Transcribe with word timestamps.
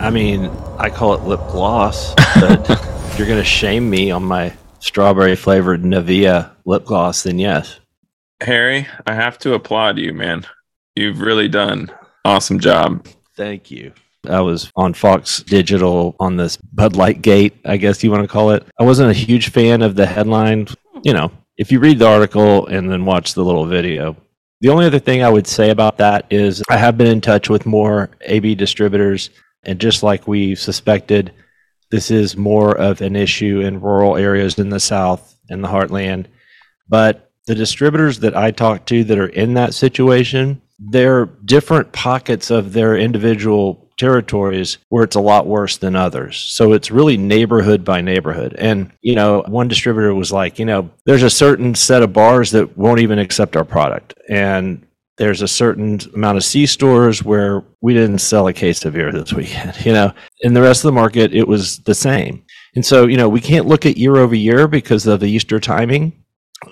I 0.00 0.10
mean, 0.10 0.46
I 0.78 0.88
call 0.88 1.14
it 1.14 1.22
lip 1.22 1.40
gloss, 1.50 2.14
but 2.40 2.68
if 2.70 3.18
you're 3.18 3.28
going 3.28 3.38
to 3.38 3.44
shame 3.44 3.88
me 3.88 4.10
on 4.10 4.24
my 4.24 4.52
strawberry 4.78 5.36
flavored 5.36 5.82
Nivea 5.82 6.50
lip 6.64 6.86
gloss, 6.86 7.22
then 7.24 7.38
yes. 7.38 7.78
Harry, 8.40 8.88
I 9.06 9.14
have 9.14 9.38
to 9.40 9.52
applaud 9.52 9.98
you, 9.98 10.14
man. 10.14 10.46
You've 10.96 11.20
really 11.20 11.48
done 11.48 11.92
awesome 12.24 12.60
job. 12.60 13.06
Thank 13.36 13.70
you. 13.70 13.92
I 14.28 14.40
was 14.40 14.70
on 14.76 14.94
Fox 14.94 15.42
Digital 15.42 16.14
on 16.20 16.36
this 16.36 16.56
Bud 16.56 16.96
Light 16.96 17.22
Gate, 17.22 17.56
I 17.64 17.76
guess 17.76 18.02
you 18.02 18.10
want 18.10 18.22
to 18.22 18.28
call 18.28 18.50
it. 18.50 18.66
I 18.78 18.84
wasn't 18.84 19.10
a 19.10 19.14
huge 19.14 19.50
fan 19.50 19.82
of 19.82 19.96
the 19.96 20.06
headline. 20.06 20.68
You 21.02 21.14
know, 21.14 21.30
if 21.56 21.72
you 21.72 21.78
read 21.78 21.98
the 21.98 22.06
article 22.06 22.66
and 22.66 22.90
then 22.90 23.04
watch 23.04 23.34
the 23.34 23.44
little 23.44 23.66
video. 23.66 24.16
The 24.60 24.68
only 24.68 24.84
other 24.84 24.98
thing 24.98 25.22
I 25.22 25.30
would 25.30 25.46
say 25.46 25.70
about 25.70 25.96
that 25.98 26.26
is 26.30 26.62
I 26.68 26.76
have 26.76 26.98
been 26.98 27.06
in 27.06 27.22
touch 27.22 27.48
with 27.48 27.64
more 27.64 28.10
AB 28.22 28.54
distributors, 28.54 29.30
and 29.64 29.80
just 29.80 30.02
like 30.02 30.26
we 30.26 30.54
suspected, 30.54 31.32
this 31.90 32.10
is 32.10 32.36
more 32.36 32.76
of 32.76 33.00
an 33.00 33.16
issue 33.16 33.60
in 33.60 33.80
rural 33.80 34.16
areas 34.16 34.58
in 34.58 34.70
the 34.70 34.80
South 34.80 35.36
and 35.48 35.62
the 35.62 35.68
heartland. 35.68 36.26
But 36.88 37.30
the 37.46 37.54
distributors 37.54 38.20
that 38.20 38.36
I 38.36 38.50
talk 38.50 38.86
to 38.86 39.04
that 39.04 39.18
are 39.18 39.26
in 39.26 39.54
that 39.54 39.74
situation, 39.74 40.62
they're 40.78 41.26
different 41.26 41.92
pockets 41.92 42.50
of 42.50 42.72
their 42.72 42.96
individual 42.96 43.88
territories 43.98 44.78
where 44.88 45.04
it's 45.04 45.16
a 45.16 45.20
lot 45.20 45.46
worse 45.46 45.76
than 45.76 45.94
others. 45.94 46.38
So 46.38 46.72
it's 46.72 46.90
really 46.90 47.18
neighborhood 47.18 47.84
by 47.84 48.00
neighborhood. 48.00 48.54
And, 48.58 48.90
you 49.02 49.14
know, 49.14 49.42
one 49.46 49.68
distributor 49.68 50.14
was 50.14 50.32
like, 50.32 50.58
you 50.58 50.64
know, 50.64 50.90
there's 51.04 51.22
a 51.22 51.28
certain 51.28 51.74
set 51.74 52.02
of 52.02 52.14
bars 52.14 52.52
that 52.52 52.78
won't 52.78 53.00
even 53.00 53.18
accept 53.18 53.56
our 53.56 53.64
product. 53.64 54.14
And 54.28 54.86
there's 55.20 55.42
a 55.42 55.48
certain 55.48 56.00
amount 56.14 56.38
of 56.38 56.44
C 56.44 56.66
stores 56.66 57.22
where 57.22 57.62
we 57.80 57.94
didn't 57.94 58.18
sell 58.18 58.48
a 58.48 58.52
case 58.52 58.84
of 58.84 58.94
beer 58.94 59.12
this 59.12 59.32
weekend, 59.32 59.74
you 59.84 59.92
know. 59.92 60.12
In 60.40 60.54
the 60.54 60.62
rest 60.62 60.82
of 60.82 60.88
the 60.88 61.00
market, 61.00 61.32
it 61.34 61.46
was 61.46 61.78
the 61.80 61.94
same. 61.94 62.42
And 62.74 62.84
so, 62.84 63.06
you 63.06 63.16
know, 63.16 63.28
we 63.28 63.40
can't 63.40 63.66
look 63.66 63.86
at 63.86 63.96
year 63.96 64.16
over 64.16 64.34
year 64.34 64.66
because 64.66 65.06
of 65.06 65.20
the 65.20 65.30
Easter 65.30 65.60
timing. 65.60 66.12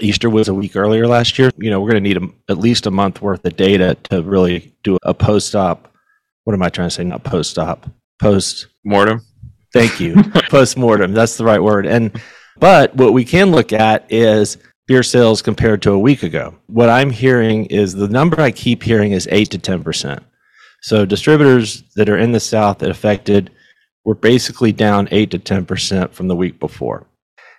Easter 0.01 0.29
was 0.29 0.49
a 0.49 0.55
week 0.55 0.77
earlier 0.77 1.07
last 1.07 1.39
year. 1.39 1.51
You 1.59 1.71
know, 1.71 1.81
we're 1.81 1.91
going 1.91 2.03
to 2.03 2.09
need 2.09 2.23
a, 2.23 2.51
at 2.51 2.59
least 2.59 2.87
a 2.87 2.91
month 2.91 3.23
worth 3.23 3.45
of 3.45 3.57
data 3.57 3.97
to 4.05 4.23
really 4.23 4.75
do 4.83 4.99
a 5.03 5.15
post 5.15 5.55
op 5.55 5.89
what 6.49 6.55
am 6.55 6.63
I 6.63 6.71
trying 6.71 6.89
to 6.89 6.95
say? 6.95 7.05
Not 7.05 7.25
post 7.25 7.59
op, 7.59 7.91
post 8.19 8.69
mortem. 8.83 9.21
Thank 9.75 10.01
you. 10.01 10.15
post 10.49 10.79
mortem. 10.79 11.13
That's 11.13 11.37
the 11.37 11.45
right 11.45 11.63
word. 11.63 11.85
And 11.85 12.19
but 12.59 12.97
what 12.97 13.13
we 13.13 13.27
can 13.27 13.51
look 13.51 13.71
at 13.75 14.11
is 14.11 14.57
beer 14.89 15.05
sales 15.05 15.41
compared 15.43 15.83
to 15.83 15.93
a 15.93 15.99
week 15.99 16.25
ago. 16.25 16.55
What 16.67 16.89
I'm 16.89 17.11
hearing 17.11 17.67
is 17.67 17.93
the 17.93 18.09
number 18.09 18.41
I 18.41 18.51
keep 18.51 18.83
hearing 18.83 19.13
is 19.13 19.29
eight 19.31 19.51
to 19.51 19.59
ten 19.59 19.85
percent. 19.85 20.23
So 20.83 21.05
distributors 21.05 21.83
that 21.95 22.09
are 22.09 22.19
in 22.19 22.33
the 22.33 22.41
South 22.41 22.79
that 22.79 22.91
affected 22.91 23.51
were 24.05 24.15
basically 24.15 24.73
down 24.73 25.09
eight 25.13 25.31
to 25.31 25.39
ten 25.39 25.67
percent 25.67 26.13
from 26.13 26.27
the 26.27 26.37
week 26.37 26.59
before. 26.59 27.07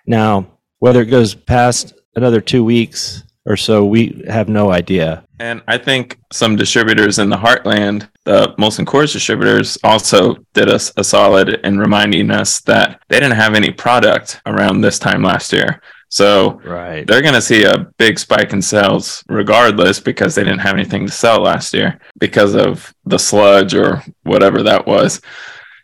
Now, 0.06 0.46
whether 0.80 1.00
it 1.00 1.06
goes 1.06 1.34
past 1.34 1.94
another 2.16 2.40
two 2.40 2.64
weeks 2.64 3.22
or 3.46 3.56
so, 3.56 3.84
we 3.84 4.22
have 4.28 4.48
no 4.48 4.72
idea. 4.72 5.24
And 5.38 5.62
I 5.68 5.78
think 5.78 6.18
some 6.32 6.56
distributors 6.56 7.18
in 7.18 7.30
the 7.30 7.36
heartland, 7.36 8.08
the 8.24 8.54
Molson 8.58 8.84
Coors 8.84 9.12
distributors, 9.12 9.78
also 9.84 10.34
did 10.52 10.68
us 10.68 10.92
a 10.96 11.04
solid 11.04 11.48
in 11.64 11.78
reminding 11.78 12.30
us 12.30 12.60
that 12.62 13.00
they 13.08 13.20
didn't 13.20 13.36
have 13.36 13.54
any 13.54 13.70
product 13.70 14.40
around 14.46 14.80
this 14.80 14.98
time 14.98 15.22
last 15.22 15.52
year. 15.52 15.80
So 16.10 16.60
right. 16.64 17.06
they're 17.06 17.22
going 17.22 17.34
to 17.34 17.40
see 17.40 17.62
a 17.64 17.86
big 17.96 18.18
spike 18.18 18.52
in 18.52 18.60
sales 18.60 19.22
regardless 19.28 20.00
because 20.00 20.34
they 20.34 20.42
didn't 20.42 20.58
have 20.58 20.74
anything 20.74 21.06
to 21.06 21.12
sell 21.12 21.40
last 21.40 21.72
year 21.72 22.00
because 22.18 22.54
of 22.54 22.92
the 23.04 23.18
sludge 23.18 23.74
or 23.74 24.02
whatever 24.24 24.62
that 24.64 24.86
was. 24.86 25.20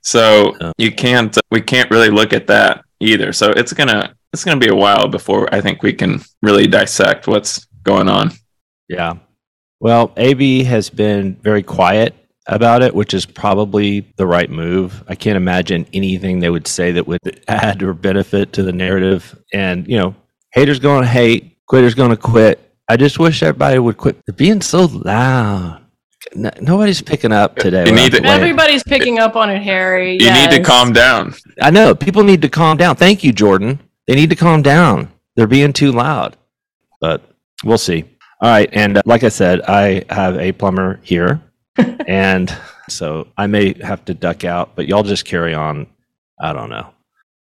So 0.02 0.56
yeah. 0.60 0.72
you 0.78 0.92
can't, 0.92 1.36
we 1.52 1.60
can't 1.60 1.91
really 1.91 2.10
look 2.10 2.32
at 2.32 2.48
that 2.48 2.84
either. 2.98 3.32
So 3.32 3.50
it's 3.50 3.72
going 3.72 3.88
to, 3.88 4.12
it's 4.32 4.44
going 4.44 4.58
to 4.58 4.66
be 4.66 4.72
a 4.72 4.77
while 4.77 5.06
before 5.06 5.52
I 5.54 5.60
think 5.60 5.84
we 5.84 5.92
can 5.92 6.20
really 6.42 6.66
dissect 6.66 7.28
what's 7.28 7.66
going 7.84 8.09
on. 8.09 8.32
Yeah. 8.88 9.19
Well, 9.78 10.12
AB 10.16 10.65
has 10.65 10.91
been 10.91 11.36
very 11.36 11.62
quiet 11.62 12.16
about 12.49 12.83
it, 12.83 12.95
which 12.95 13.15
is 13.15 13.27
probably 13.27 14.01
the 14.17 14.27
right 14.27 14.51
move. 14.51 15.03
I 15.09 15.15
can't 15.15 15.37
imagine 15.37 15.87
anything 15.93 16.41
they 16.41 16.51
would 16.51 16.67
say 16.67 16.93
that 16.93 17.07
would 17.07 17.43
add 17.49 17.83
or 17.83 17.93
benefit 17.93 18.53
to 18.55 18.62
the 18.62 18.73
narrative. 18.73 19.37
And, 19.53 19.87
you 19.89 19.99
know, 19.99 20.15
haters 20.53 20.79
going 20.79 21.03
to 21.03 21.09
hate, 21.09 21.59
quitters 21.67 21.95
going 21.95 22.11
to 22.11 22.17
quit. 22.17 22.61
I 22.89 22.97
just 22.97 23.19
wish 23.19 23.43
everybody 23.43 23.79
would 23.79 23.97
quit 23.97 24.21
being 24.37 24.61
so 24.61 24.84
loud. 24.84 25.83
No, 26.34 26.51
nobody's 26.61 27.03
picking 27.03 27.33
up 27.33 27.57
today. 27.57 27.87
You 27.87 27.95
need 27.95 28.12
to, 28.12 28.25
everybody's 28.25 28.83
picking 28.83 29.19
up 29.19 29.37
on 29.37 29.51
it, 29.51 29.63
Harry. 29.63 30.15
You 30.15 30.27
yes. 30.27 30.51
need 30.51 30.57
to 30.57 30.63
calm 30.63 30.93
down. 30.93 31.34
I 31.61 31.71
know. 31.71 31.95
People 31.95 32.25
need 32.25 32.43
to 32.43 32.49
calm 32.49 32.77
down. 32.77 32.97
Thank 32.97 33.23
you, 33.23 33.33
Jordan. 33.33 33.81
They 34.07 34.15
need 34.15 34.31
to 34.31 34.37
calm 34.37 34.63
down. 34.63 35.13
They're 35.34 35.47
being 35.47 35.73
too 35.73 35.93
loud. 35.93 36.37
But 37.01 37.23
we'll 37.65 37.78
see. 37.78 38.05
All 38.41 38.51
right. 38.51 38.69
And 38.73 38.99
uh, 38.99 39.03
like 39.05 39.25
I 39.25 39.28
said, 39.28 39.63
I 39.63 40.05
have 40.11 40.37
a 40.37 40.53
plumber 40.53 41.01
here. 41.03 41.41
And 42.06 42.56
so 42.88 43.28
I 43.37 43.47
may 43.47 43.75
have 43.82 44.04
to 44.06 44.14
duck 44.14 44.44
out, 44.44 44.76
but 44.76 44.87
y'all 44.87 45.03
just 45.03 45.25
carry 45.25 45.54
on. 45.54 45.87
I 46.41 46.53
don't 46.53 46.70
know. 46.70 46.91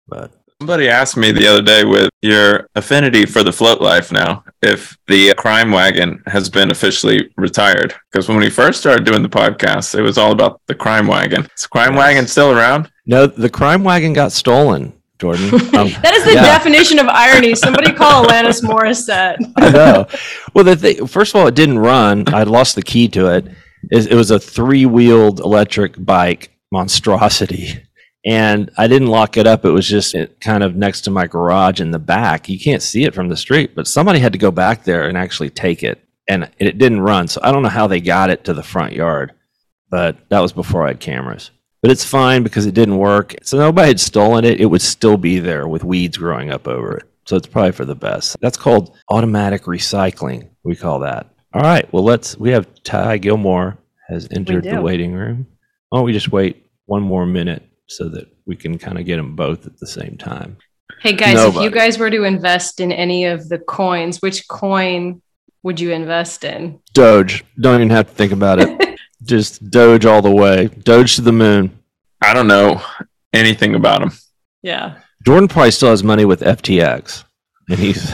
But 0.07 0.31
somebody 0.59 0.87
asked 0.87 1.17
me 1.17 1.31
the 1.31 1.47
other 1.47 1.61
day 1.61 1.83
with 1.83 2.09
your 2.21 2.67
affinity 2.75 3.25
for 3.25 3.43
the 3.43 3.51
float 3.51 3.81
life 3.81 4.11
now 4.11 4.43
if 4.61 4.97
the 5.07 5.33
crime 5.35 5.71
wagon 5.71 6.23
has 6.27 6.49
been 6.49 6.71
officially 6.71 7.29
retired. 7.37 7.93
Because 8.11 8.29
when 8.29 8.37
we 8.37 8.49
first 8.49 8.79
started 8.79 9.05
doing 9.05 9.21
the 9.21 9.29
podcast, 9.29 9.97
it 9.97 10.01
was 10.01 10.17
all 10.17 10.31
about 10.31 10.61
the 10.67 10.75
crime 10.75 11.07
wagon. 11.07 11.47
Is 11.57 11.67
crime 11.67 11.93
yes. 11.93 11.99
wagon 11.99 12.27
still 12.27 12.51
around? 12.51 12.89
No, 13.05 13.27
the 13.27 13.49
crime 13.49 13.83
wagon 13.83 14.13
got 14.13 14.31
stolen. 14.31 14.93
Jordan. 15.19 15.49
Um, 15.75 15.89
that 16.03 16.13
is 16.13 16.23
the 16.23 16.33
yeah. 16.33 16.41
definition 16.41 16.99
of 16.99 17.07
irony. 17.07 17.53
Somebody 17.55 17.91
call 17.91 18.25
Alanis 18.25 18.61
Morissette. 18.61 19.37
I 19.57 19.71
know. 19.71 20.07
Well, 20.53 20.63
the 20.63 20.75
thing, 20.75 21.07
first 21.07 21.35
of 21.35 21.41
all, 21.41 21.47
it 21.47 21.55
didn't 21.55 21.79
run. 21.79 22.33
I 22.33 22.43
lost 22.43 22.75
the 22.75 22.81
key 22.81 23.07
to 23.09 23.27
it. 23.33 23.45
It, 23.91 24.11
it 24.11 24.15
was 24.15 24.31
a 24.31 24.39
three-wheeled 24.39 25.39
electric 25.39 26.03
bike 26.03 26.51
monstrosity, 26.71 27.83
and 28.25 28.71
I 28.77 28.87
didn't 28.87 29.09
lock 29.09 29.37
it 29.37 29.47
up. 29.47 29.65
It 29.65 29.71
was 29.71 29.87
just 29.87 30.15
kind 30.39 30.63
of 30.63 30.75
next 30.75 31.01
to 31.01 31.11
my 31.11 31.27
garage 31.27 31.81
in 31.81 31.91
the 31.91 31.99
back. 31.99 32.49
You 32.49 32.59
can't 32.59 32.81
see 32.81 33.03
it 33.03 33.13
from 33.13 33.29
the 33.29 33.37
street, 33.37 33.75
but 33.75 33.87
somebody 33.87 34.19
had 34.19 34.33
to 34.33 34.39
go 34.39 34.51
back 34.51 34.83
there 34.83 35.07
and 35.07 35.17
actually 35.17 35.49
take 35.49 35.83
it, 35.83 36.03
and 36.27 36.49
it 36.59 36.77
didn't 36.77 37.01
run. 37.01 37.27
So 37.27 37.41
I 37.43 37.51
don't 37.51 37.63
know 37.63 37.69
how 37.69 37.87
they 37.87 38.01
got 38.01 38.29
it 38.29 38.43
to 38.45 38.53
the 38.53 38.63
front 38.63 38.93
yard, 38.93 39.33
but 39.89 40.17
that 40.29 40.39
was 40.39 40.53
before 40.53 40.85
I 40.85 40.89
had 40.89 40.99
cameras 40.99 41.51
but 41.85 41.91
it's 41.91 42.03
fine 42.03 42.41
because 42.41 42.65
it 42.65 42.73
didn't 42.73 42.97
work. 42.97 43.35
So 43.43 43.59
nobody 43.59 43.89
had 43.89 43.99
stolen 43.99 44.43
it. 44.43 44.59
It 44.59 44.65
would 44.65 44.81
still 44.81 45.17
be 45.17 45.37
there 45.37 45.67
with 45.67 45.83
weeds 45.83 46.17
growing 46.17 46.49
up 46.49 46.67
over 46.67 46.97
it. 46.97 47.03
So 47.25 47.35
it's 47.35 47.45
probably 47.45 47.73
for 47.73 47.85
the 47.85 47.93
best. 47.93 48.37
That's 48.41 48.57
called 48.57 48.97
automatic 49.11 49.65
recycling. 49.65 50.49
We 50.63 50.75
call 50.75 51.01
that. 51.01 51.29
All 51.55 51.61
right. 51.61 51.91
Well, 51.93 52.03
let's. 52.03 52.37
We 52.37 52.49
have 52.49 52.67
Ty 52.83 53.19
Gilmore 53.19 53.77
has 54.09 54.27
entered 54.29 54.65
the 54.65 54.81
waiting 54.81 55.13
room. 55.13 55.47
Why 55.87 55.99
don't 55.99 56.05
we 56.05 56.11
just 56.11 56.29
wait 56.29 56.65
one 56.85 57.01
more 57.01 57.25
minute 57.25 57.63
so 57.87 58.09
that 58.09 58.27
we 58.45 58.57
can 58.57 58.77
kind 58.77 58.99
of 58.99 59.05
get 59.05 59.15
them 59.15 59.37
both 59.37 59.65
at 59.65 59.77
the 59.79 59.87
same 59.87 60.17
time? 60.17 60.57
Hey 60.99 61.13
guys, 61.13 61.35
Nobody. 61.35 61.59
if 61.59 61.63
you 61.63 61.79
guys 61.79 61.97
were 61.97 62.09
to 62.09 62.23
invest 62.23 62.81
in 62.81 62.91
any 62.91 63.23
of 63.23 63.47
the 63.47 63.57
coins, 63.57 64.21
which 64.21 64.47
coin 64.49 65.21
would 65.63 65.79
you 65.79 65.91
invest 65.91 66.43
in? 66.43 66.79
Doge. 66.93 67.45
Don't 67.61 67.75
even 67.75 67.89
have 67.89 68.09
to 68.09 68.13
think 68.13 68.33
about 68.33 68.59
it. 68.59 68.99
just 69.23 69.69
Doge 69.69 70.05
all 70.05 70.21
the 70.21 70.31
way. 70.31 70.67
Doge 70.67 71.15
to 71.15 71.21
the 71.21 71.31
moon. 71.31 71.77
I 72.21 72.33
don't 72.33 72.47
know 72.47 72.81
anything 73.31 73.75
about 73.75 74.01
him. 74.01 74.11
Yeah. 74.61 74.97
Jordan 75.25 75.47
probably 75.47 75.71
still 75.71 75.89
has 75.89 76.03
money 76.03 76.25
with 76.25 76.41
FTX, 76.41 77.23
and 77.69 77.79
he's 77.79 78.11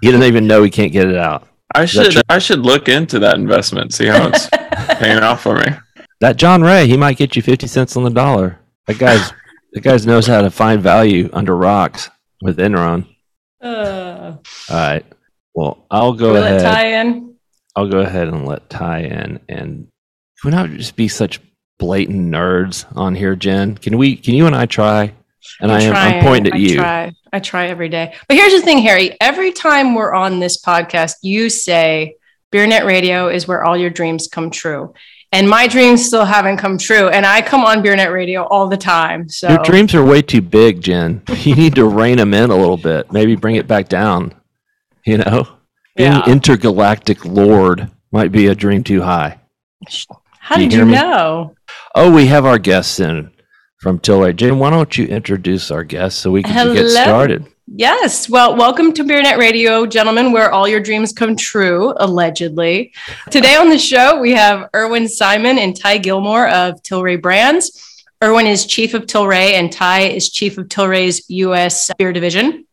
he 0.00 0.10
doesn't 0.10 0.22
even 0.22 0.46
know 0.46 0.62
he 0.62 0.70
can't 0.70 0.92
get 0.92 1.06
it 1.06 1.16
out. 1.16 1.47
I 1.74 1.84
should 1.84 2.22
I 2.28 2.38
should 2.38 2.60
look 2.60 2.88
into 2.88 3.18
that 3.20 3.36
investment, 3.36 3.92
see 3.94 4.06
how 4.06 4.28
it's 4.28 4.48
paying 4.98 5.22
off 5.22 5.42
for 5.42 5.56
me. 5.56 5.66
That 6.20 6.36
John 6.36 6.62
Ray, 6.62 6.86
he 6.86 6.96
might 6.96 7.16
get 7.16 7.36
you 7.36 7.42
fifty 7.42 7.66
cents 7.66 7.96
on 7.96 8.04
the 8.04 8.10
dollar. 8.10 8.58
That 8.86 8.98
guy's 8.98 9.32
that 9.72 9.80
guy's 9.82 10.06
knows 10.06 10.26
how 10.26 10.40
to 10.40 10.50
find 10.50 10.82
value 10.82 11.28
under 11.32 11.56
rocks 11.56 12.10
with 12.42 12.58
Enron. 12.58 13.06
Uh, 13.60 14.36
All 14.36 14.76
right. 14.76 15.04
Well, 15.54 15.84
I'll 15.90 16.14
go 16.14 16.36
ahead. 16.36 16.62
Let 16.62 16.72
Ty 16.72 16.86
in. 17.00 17.34
I'll 17.76 17.88
go 17.88 18.00
ahead 18.00 18.28
and 18.28 18.46
let 18.46 18.70
Ty 18.70 19.00
in, 19.00 19.40
and 19.48 19.88
can 20.40 20.44
we 20.44 20.50
not 20.50 20.70
just 20.70 20.96
be 20.96 21.08
such 21.08 21.40
blatant 21.78 22.32
nerds 22.32 22.84
on 22.96 23.14
here, 23.14 23.36
Jen? 23.36 23.76
Can 23.76 23.98
we? 23.98 24.16
Can 24.16 24.34
you 24.34 24.46
and 24.46 24.54
I 24.56 24.66
try? 24.66 25.12
And 25.60 25.72
I'm 25.72 25.80
I 25.80 25.84
am. 25.84 25.94
I'm 25.94 26.22
pointing 26.22 26.52
at 26.52 26.56
I 26.56 26.60
you. 26.60 26.76
Try. 26.76 27.12
I 27.32 27.40
try 27.40 27.66
every 27.66 27.88
day. 27.88 28.14
But 28.28 28.36
here's 28.36 28.52
the 28.52 28.62
thing, 28.62 28.78
Harry. 28.78 29.16
Every 29.20 29.52
time 29.52 29.94
we're 29.94 30.12
on 30.12 30.40
this 30.40 30.60
podcast, 30.62 31.16
you 31.22 31.50
say 31.50 32.16
BeerNet 32.52 32.86
Radio 32.86 33.28
is 33.28 33.46
where 33.46 33.64
all 33.64 33.76
your 33.76 33.90
dreams 33.90 34.28
come 34.28 34.50
true. 34.50 34.94
And 35.30 35.48
my 35.48 35.66
dreams 35.66 36.06
still 36.06 36.24
haven't 36.24 36.56
come 36.56 36.78
true. 36.78 37.08
And 37.08 37.26
I 37.26 37.42
come 37.42 37.62
on 37.62 37.82
BeerNet 37.82 38.12
Radio 38.12 38.44
all 38.44 38.66
the 38.66 38.78
time. 38.78 39.28
So 39.28 39.48
your 39.50 39.58
dreams 39.58 39.94
are 39.94 40.04
way 40.04 40.22
too 40.22 40.40
big, 40.40 40.80
Jen. 40.80 41.22
You 41.28 41.54
need 41.54 41.74
to 41.74 41.84
rein 41.86 42.16
them 42.16 42.32
in 42.32 42.50
a 42.50 42.56
little 42.56 42.78
bit. 42.78 43.12
Maybe 43.12 43.36
bring 43.36 43.56
it 43.56 43.66
back 43.66 43.88
down. 43.88 44.34
You 45.04 45.18
know, 45.18 45.48
being 45.96 46.12
yeah. 46.12 46.26
intergalactic 46.26 47.24
lord 47.24 47.90
might 48.10 48.32
be 48.32 48.46
a 48.46 48.54
dream 48.54 48.84
too 48.84 49.02
high. 49.02 49.38
How 50.38 50.56
did 50.56 50.72
you, 50.72 50.80
you 50.80 50.84
know? 50.86 51.54
Oh, 51.94 52.10
we 52.12 52.26
have 52.26 52.46
our 52.46 52.58
guests 52.58 53.00
in. 53.00 53.30
From 53.78 53.98
Tilray. 54.00 54.34
Jen, 54.34 54.58
why 54.58 54.70
don't 54.70 54.98
you 54.98 55.06
introduce 55.06 55.70
our 55.70 55.84
guest 55.84 56.18
so 56.18 56.30
we 56.30 56.42
can 56.42 56.52
Hello. 56.52 56.74
get 56.74 56.88
started? 56.90 57.46
Yes. 57.66 58.28
Well, 58.28 58.56
welcome 58.56 58.92
to 58.94 59.04
Beer 59.04 59.22
Net 59.22 59.38
Radio, 59.38 59.86
gentlemen, 59.86 60.32
where 60.32 60.50
all 60.50 60.66
your 60.66 60.80
dreams 60.80 61.12
come 61.12 61.36
true, 61.36 61.94
allegedly. 61.98 62.92
Today 63.30 63.56
on 63.56 63.68
the 63.68 63.78
show, 63.78 64.20
we 64.20 64.32
have 64.32 64.68
Irwin 64.74 65.06
Simon 65.06 65.58
and 65.58 65.76
Ty 65.76 65.98
Gilmore 65.98 66.48
of 66.48 66.82
Tilray 66.82 67.20
Brands. 67.20 68.04
Irwin 68.24 68.46
is 68.46 68.66
chief 68.66 68.94
of 68.94 69.02
Tilray, 69.02 69.52
and 69.52 69.70
Ty 69.70 70.00
is 70.08 70.30
chief 70.30 70.58
of 70.58 70.66
Tilray's 70.68 71.28
U.S. 71.30 71.90
beer 71.98 72.12
division. 72.12 72.66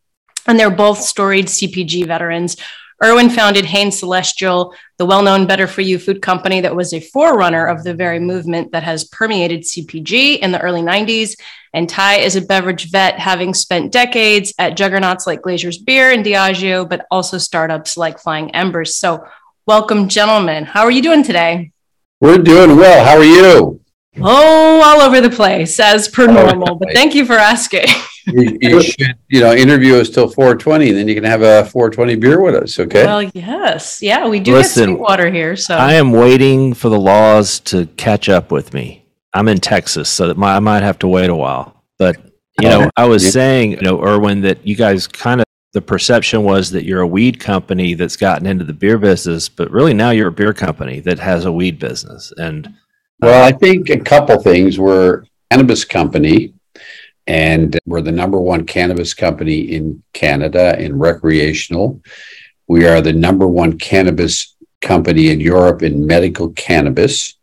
And 0.47 0.59
they're 0.59 0.71
both 0.71 0.99
storied 0.99 1.47
CPG 1.47 2.07
veterans 2.07 2.57
Irwin 3.03 3.29
founded 3.29 3.65
Hain 3.65 3.91
Celestial, 3.91 4.73
the 4.97 5.05
well 5.05 5.21
known 5.21 5.45
Better 5.45 5.67
For 5.67 5.81
You 5.81 5.99
food 5.99 6.21
company 6.21 6.61
that 6.61 6.75
was 6.75 6.93
a 6.93 7.01
forerunner 7.01 7.65
of 7.65 7.83
the 7.83 7.93
very 7.93 8.19
movement 8.19 8.71
that 8.71 8.83
has 8.83 9.03
permeated 9.03 9.63
CPG 9.63 10.39
in 10.39 10.51
the 10.51 10.61
early 10.61 10.81
90s. 10.81 11.37
And 11.73 11.89
Ty 11.89 12.19
is 12.19 12.37
a 12.37 12.41
beverage 12.41 12.89
vet, 12.89 13.19
having 13.19 13.53
spent 13.53 13.91
decades 13.91 14.53
at 14.57 14.77
juggernauts 14.77 15.27
like 15.27 15.41
Glazer's 15.41 15.77
Beer 15.77 16.11
and 16.11 16.25
Diageo, 16.25 16.87
but 16.87 17.05
also 17.11 17.37
startups 17.37 17.97
like 17.97 18.17
Flying 18.17 18.55
Embers. 18.55 18.95
So, 18.95 19.27
welcome, 19.65 20.07
gentlemen. 20.07 20.63
How 20.63 20.83
are 20.83 20.91
you 20.91 21.01
doing 21.01 21.23
today? 21.23 21.71
We're 22.21 22.37
doing 22.37 22.77
well. 22.77 23.03
How 23.03 23.17
are 23.17 23.25
you? 23.25 23.81
Oh, 24.21 24.81
all 24.81 25.01
over 25.01 25.19
the 25.19 25.29
place 25.29 25.77
as 25.81 26.07
per 26.07 26.27
normal, 26.27 26.75
but 26.75 26.93
thank 26.93 27.13
you 27.13 27.25
for 27.25 27.33
asking. 27.33 27.87
you, 28.27 28.57
you, 28.61 28.81
should, 28.81 29.17
you 29.29 29.41
know, 29.41 29.53
interview 29.53 29.95
us 29.95 30.09
till 30.09 30.27
420, 30.27 30.91
then 30.91 31.07
you 31.07 31.15
can 31.15 31.23
have 31.23 31.41
a 31.41 31.65
420 31.65 32.15
beer 32.15 32.41
with 32.41 32.55
us. 32.55 32.79
Okay. 32.79 33.05
Well, 33.05 33.23
yes, 33.33 34.01
yeah, 34.01 34.27
we 34.27 34.39
do 34.39 34.53
Listen, 34.53 34.91
get 34.91 34.99
water 34.99 35.31
here. 35.31 35.55
So 35.55 35.75
I 35.75 35.93
am 35.93 36.11
waiting 36.11 36.73
for 36.73 36.89
the 36.89 36.99
laws 36.99 37.59
to 37.61 37.85
catch 37.97 38.29
up 38.29 38.51
with 38.51 38.73
me. 38.73 39.05
I'm 39.33 39.47
in 39.47 39.59
Texas, 39.59 40.09
so 40.09 40.27
that 40.27 40.37
my, 40.37 40.55
I 40.55 40.59
might 40.59 40.83
have 40.83 40.99
to 40.99 41.07
wait 41.07 41.29
a 41.29 41.35
while. 41.35 41.83
But 41.97 42.17
you 42.61 42.69
know, 42.69 42.89
I 42.95 43.05
was 43.05 43.23
yeah. 43.23 43.31
saying, 43.31 43.71
you 43.71 43.81
know, 43.81 44.01
Irwin, 44.01 44.41
that 44.41 44.65
you 44.65 44.75
guys 44.75 45.07
kind 45.07 45.41
of 45.41 45.45
the 45.73 45.81
perception 45.81 46.43
was 46.43 46.71
that 46.71 46.85
you're 46.85 47.01
a 47.01 47.07
weed 47.07 47.37
company 47.37 47.95
that's 47.95 48.15
gotten 48.15 48.47
into 48.47 48.63
the 48.63 48.73
beer 48.73 48.97
business, 48.97 49.49
but 49.49 49.69
really 49.69 49.93
now 49.93 50.11
you're 50.11 50.29
a 50.29 50.31
beer 50.31 50.53
company 50.53 51.01
that 51.01 51.19
has 51.19 51.43
a 51.43 51.51
weed 51.51 51.79
business. 51.79 52.31
And 52.37 52.73
well, 53.19 53.43
I 53.43 53.49
uh, 53.49 53.57
think 53.57 53.89
a 53.89 53.99
couple 53.99 54.41
things. 54.41 54.79
We're 54.79 55.19
a 55.19 55.23
cannabis 55.51 55.83
company 55.83 56.54
and 57.27 57.77
we're 57.85 58.01
the 58.01 58.11
number 58.11 58.39
one 58.39 58.65
cannabis 58.65 59.13
company 59.13 59.59
in 59.61 60.03
Canada 60.13 60.79
in 60.79 60.97
recreational. 60.97 62.01
We 62.67 62.85
are 62.85 63.01
the 63.01 63.13
number 63.13 63.47
one 63.47 63.77
cannabis 63.77 64.55
company 64.81 65.29
in 65.29 65.39
Europe 65.39 65.81
in 65.81 66.05
medical 66.05 66.49
cannabis. 66.51 67.35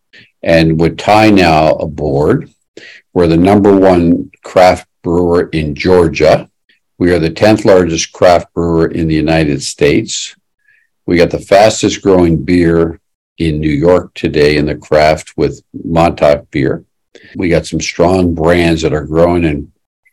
And 0.43 0.81
with 0.81 0.99
Ty 0.99 1.31
now 1.31 1.75
aboard, 1.75 2.50
we're 3.12 3.26
the 3.26 3.37
number 3.37 3.76
one 3.76 4.31
craft 4.43 4.88
brewer 5.02 5.49
in 5.49 5.75
Georgia. 5.75 6.49
We 6.99 7.12
are 7.12 7.19
the 7.19 7.31
10th 7.31 7.64
largest 7.64 8.12
craft 8.12 8.55
brewer 8.55 8.87
in 8.88 9.08
the 9.08 9.14
United 9.14 9.62
States. 9.62 10.37
We 11.06 11.17
got 11.17 11.31
the 11.31 11.40
fastest 11.40 12.02
growing 12.02 12.44
beer 12.44 13.00
in 13.38 13.61
New 13.61 13.70
York 13.70 14.14
today 14.14 14.56
in 14.56 14.67
the 14.67 14.76
craft 14.76 15.37
with 15.37 15.62
Montauk 15.84 16.50
beer. 16.50 16.84
We 17.34 17.49
got 17.49 17.67
some 17.67 17.81
strong 17.81 18.34
brands 18.34 18.82
that 18.82 18.93
are 18.93 19.05
growing 19.05 19.44
and 19.44 19.72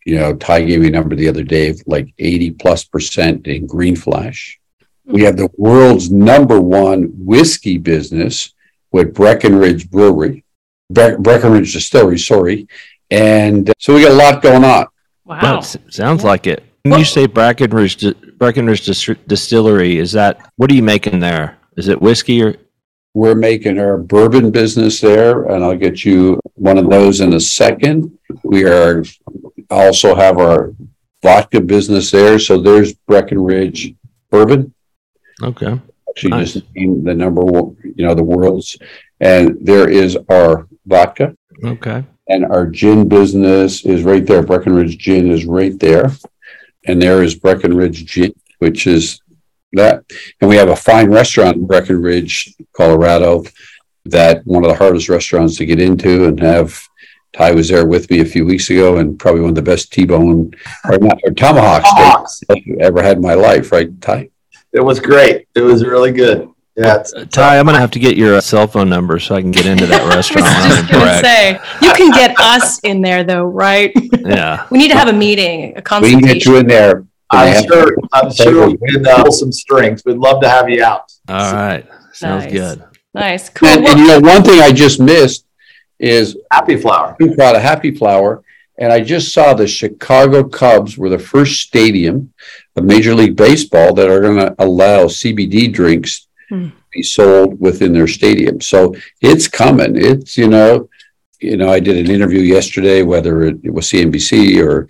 you 0.10 0.16
know, 0.16 0.36
Ty 0.36 0.64
gave 0.64 0.80
me 0.80 0.88
a 0.88 0.92
number 0.92 1.16
the 1.16 1.30
other 1.30 1.44
day 1.44 1.70
of 1.70 1.84
like 1.86 2.12
80 2.18 2.52
plus 2.52 2.84
percent 2.84 3.46
in 3.46 3.68
Green 3.68 3.96
Flash. 3.96 4.60
Hmm. 5.06 5.14
We 5.14 5.22
have 5.22 5.38
the 5.38 5.50
world's 5.56 6.12
number 6.12 6.60
one 6.60 7.12
whiskey 7.14 7.78
business 7.78 8.56
with 8.92 9.14
Breckenridge 9.14 9.92
Brewery, 9.92 10.44
Bre- 10.90 11.18
Breckenridge 11.20 11.74
Distillery, 11.74 12.18
sorry. 12.18 12.68
And 13.12 13.70
uh, 13.70 13.74
so 13.78 13.94
we 13.94 14.02
got 14.02 14.14
a 14.14 14.16
lot 14.16 14.42
going 14.42 14.64
on. 14.64 14.88
Wow. 15.26 15.40
Well, 15.44 15.62
sounds 15.62 16.24
like 16.24 16.48
it. 16.48 16.64
When 16.82 16.98
you 16.98 17.06
say 17.06 17.28
Breckenridge, 17.28 18.04
Breckenridge 18.40 18.86
Distillery, 19.28 20.00
is 20.00 20.12
that, 20.14 20.52
what 20.56 20.72
are 20.72 20.74
you 20.74 20.82
making 20.82 21.20
there? 21.20 21.60
Is 21.78 21.88
it 21.88 22.02
whiskey 22.02 22.42
or? 22.42 22.56
We're 23.20 23.36
making 23.36 23.80
our 23.80 23.98
bourbon 23.98 24.50
business 24.50 25.02
there, 25.02 25.44
and 25.44 25.62
I'll 25.62 25.76
get 25.76 26.06
you 26.06 26.40
one 26.54 26.78
of 26.78 26.90
those 26.90 27.20
in 27.20 27.34
a 27.34 27.40
second. 27.42 28.18
We 28.44 28.64
are 28.64 29.04
also 29.70 30.16
have 30.16 30.38
our 30.38 30.74
vodka 31.22 31.60
business 31.60 32.12
there. 32.12 32.40
So 32.40 32.62
there's 32.62 32.94
Breckenridge 32.94 33.94
Bourbon. 34.30 34.74
Okay. 35.44 35.78
Actually, 36.08 36.30
nice. 36.30 36.54
just 36.54 36.74
the 36.74 37.14
number 37.14 37.44
one, 37.44 37.76
you 37.84 38.06
know, 38.06 38.14
the 38.14 38.24
world's, 38.24 38.78
and 39.20 39.58
there 39.60 39.90
is 39.90 40.18
our 40.30 40.70
vodka. 40.86 41.36
Okay. 41.62 42.06
And 42.30 42.46
our 42.46 42.68
gin 42.68 43.10
business 43.10 43.84
is 43.84 44.04
right 44.04 44.26
there. 44.26 44.44
Breckenridge 44.44 44.98
Gin 44.98 45.30
is 45.30 45.44
right 45.44 45.78
there. 45.78 46.10
And 46.88 47.02
there 47.02 47.22
is 47.22 47.36
Breckenridge 47.36 48.06
Gin, 48.06 48.34
which 48.60 48.88
is 48.88 49.20
that. 49.74 50.04
And 50.42 50.50
we 50.50 50.56
have 50.56 50.70
a 50.70 50.76
fine 50.76 51.12
restaurant 51.12 51.58
in 51.58 51.68
Breckenridge, 51.68 52.56
Colorado, 52.74 53.44
that 54.06 54.46
one 54.46 54.64
of 54.64 54.70
the 54.70 54.78
hardest 54.78 55.10
restaurants 55.10 55.58
to 55.58 55.66
get 55.66 55.80
into 55.80 56.26
and 56.26 56.40
have 56.40 56.88
Ty 57.34 57.52
was 57.52 57.70
there 57.70 57.86
with 57.86 58.10
me 58.10 58.22
a 58.22 58.26
few 58.26 58.46
weeks 58.46 58.70
ago, 58.70 58.98
and 58.98 59.20
probably 59.20 59.42
one 59.42 59.50
of 59.50 59.56
the 59.56 59.62
best 59.62 59.94
T-bone 59.94 60.52
or, 60.86 60.98
not, 60.98 61.20
or 61.24 61.32
tomahawk 61.32 61.86
steaks 61.86 62.44
I've 62.50 62.80
ever 62.80 63.04
had 63.04 63.18
in 63.18 63.24
my 63.24 63.36
life. 63.36 63.72
Right, 63.72 63.90
Ty? 64.02 64.30
It 64.74 64.82
was 64.82 65.00
great. 65.00 65.48
It 65.56 65.62
was 65.62 65.86
really 65.86 66.12
good. 66.12 66.50
Yeah, 66.76 67.04
uh, 67.16 67.26
Ty, 67.26 67.60
I'm 67.60 67.66
gonna 67.66 67.80
have 67.80 67.92
to 67.92 68.00
get 68.00 68.16
your 68.16 68.36
uh, 68.36 68.42
cell 68.42 68.66
phone 68.66 68.90
number 68.90 69.20
so 69.20 69.36
I 69.36 69.42
can 69.42 69.52
get 69.52 69.66
into 69.66 69.86
that 69.88 70.08
restaurant. 70.16 70.48
I 70.48 70.68
was 70.70 70.78
just 70.78 70.92
gonna 70.92 71.20
say 71.20 71.60
you 71.82 71.94
can 71.94 72.10
get 72.12 72.40
us 72.40 72.80
in 72.80 73.02
there 73.02 73.24
though, 73.24 73.46
right? 73.46 73.92
Yeah. 74.20 74.68
we 74.70 74.78
need 74.78 74.90
to 74.90 74.98
have 74.98 75.08
a 75.08 75.14
meeting, 75.14 75.76
a 75.76 75.82
consultation. 75.82 76.22
We 76.22 76.28
can 76.28 76.34
get 76.38 76.46
you 76.46 76.58
in 76.58 76.68
there. 76.68 77.06
I'm 77.32 77.64
sure. 77.64 77.96
I'm 78.14 78.32
sure 78.32 78.70
we 78.70 78.78
can 78.78 79.08
uh, 79.08 79.24
pull 79.24 79.32
some 79.32 79.52
strings. 79.52 80.04
We'd 80.06 80.18
love 80.18 80.42
to 80.42 80.50
have 80.50 80.70
you 80.70 80.84
out. 80.84 81.12
All 81.28 81.54
right, 81.54 81.88
sounds 82.14 82.46
nice. 82.46 82.54
good. 82.54 82.84
Nice, 83.14 83.50
cool. 83.50 83.70
And, 83.70 83.86
and 83.88 84.00
you 84.00 84.08
know, 84.08 84.20
one 84.20 84.44
thing 84.44 84.62
I 84.62 84.72
just 84.72 85.00
missed 85.00 85.46
is 86.00 86.38
Happy 86.52 86.78
Flower. 86.78 87.16
Proud 87.36 87.56
of 87.56 87.62
Happy 87.62 87.94
Flower. 87.94 88.44
And 88.80 88.94
I 88.94 89.02
just 89.02 89.34
saw 89.34 89.54
the 89.54 89.68
Chicago 89.68 90.42
Cubs 90.42 90.98
were 90.98 91.10
the 91.10 91.20
first 91.20 91.62
stadium 91.62 92.34
of 92.78 92.86
Major 92.86 93.14
League 93.14 93.36
Baseball 93.36 93.94
that 93.96 94.10
are 94.10 94.22
going 94.22 94.38
to 94.38 94.56
allow 94.58 95.04
CBD 95.04 95.72
drinks 95.72 96.28
hmm. 96.48 96.70
to 96.70 96.72
be 96.92 97.04
sold 97.04 97.60
within 97.60 97.92
their 97.92 98.08
stadium. 98.08 98.62
So 98.62 98.96
it's 99.20 99.50
coming. 99.50 99.98
It's, 99.98 100.38
you 100.38 100.48
know, 100.48 100.88
you 101.42 101.58
know, 101.58 101.70
I 101.70 101.82
did 101.82 101.98
an 101.98 102.14
interview 102.14 102.40
yesterday, 102.40 103.02
whether 103.04 103.44
it 103.44 103.74
was 103.74 103.88
CNBC 103.88 104.64
or, 104.66 104.88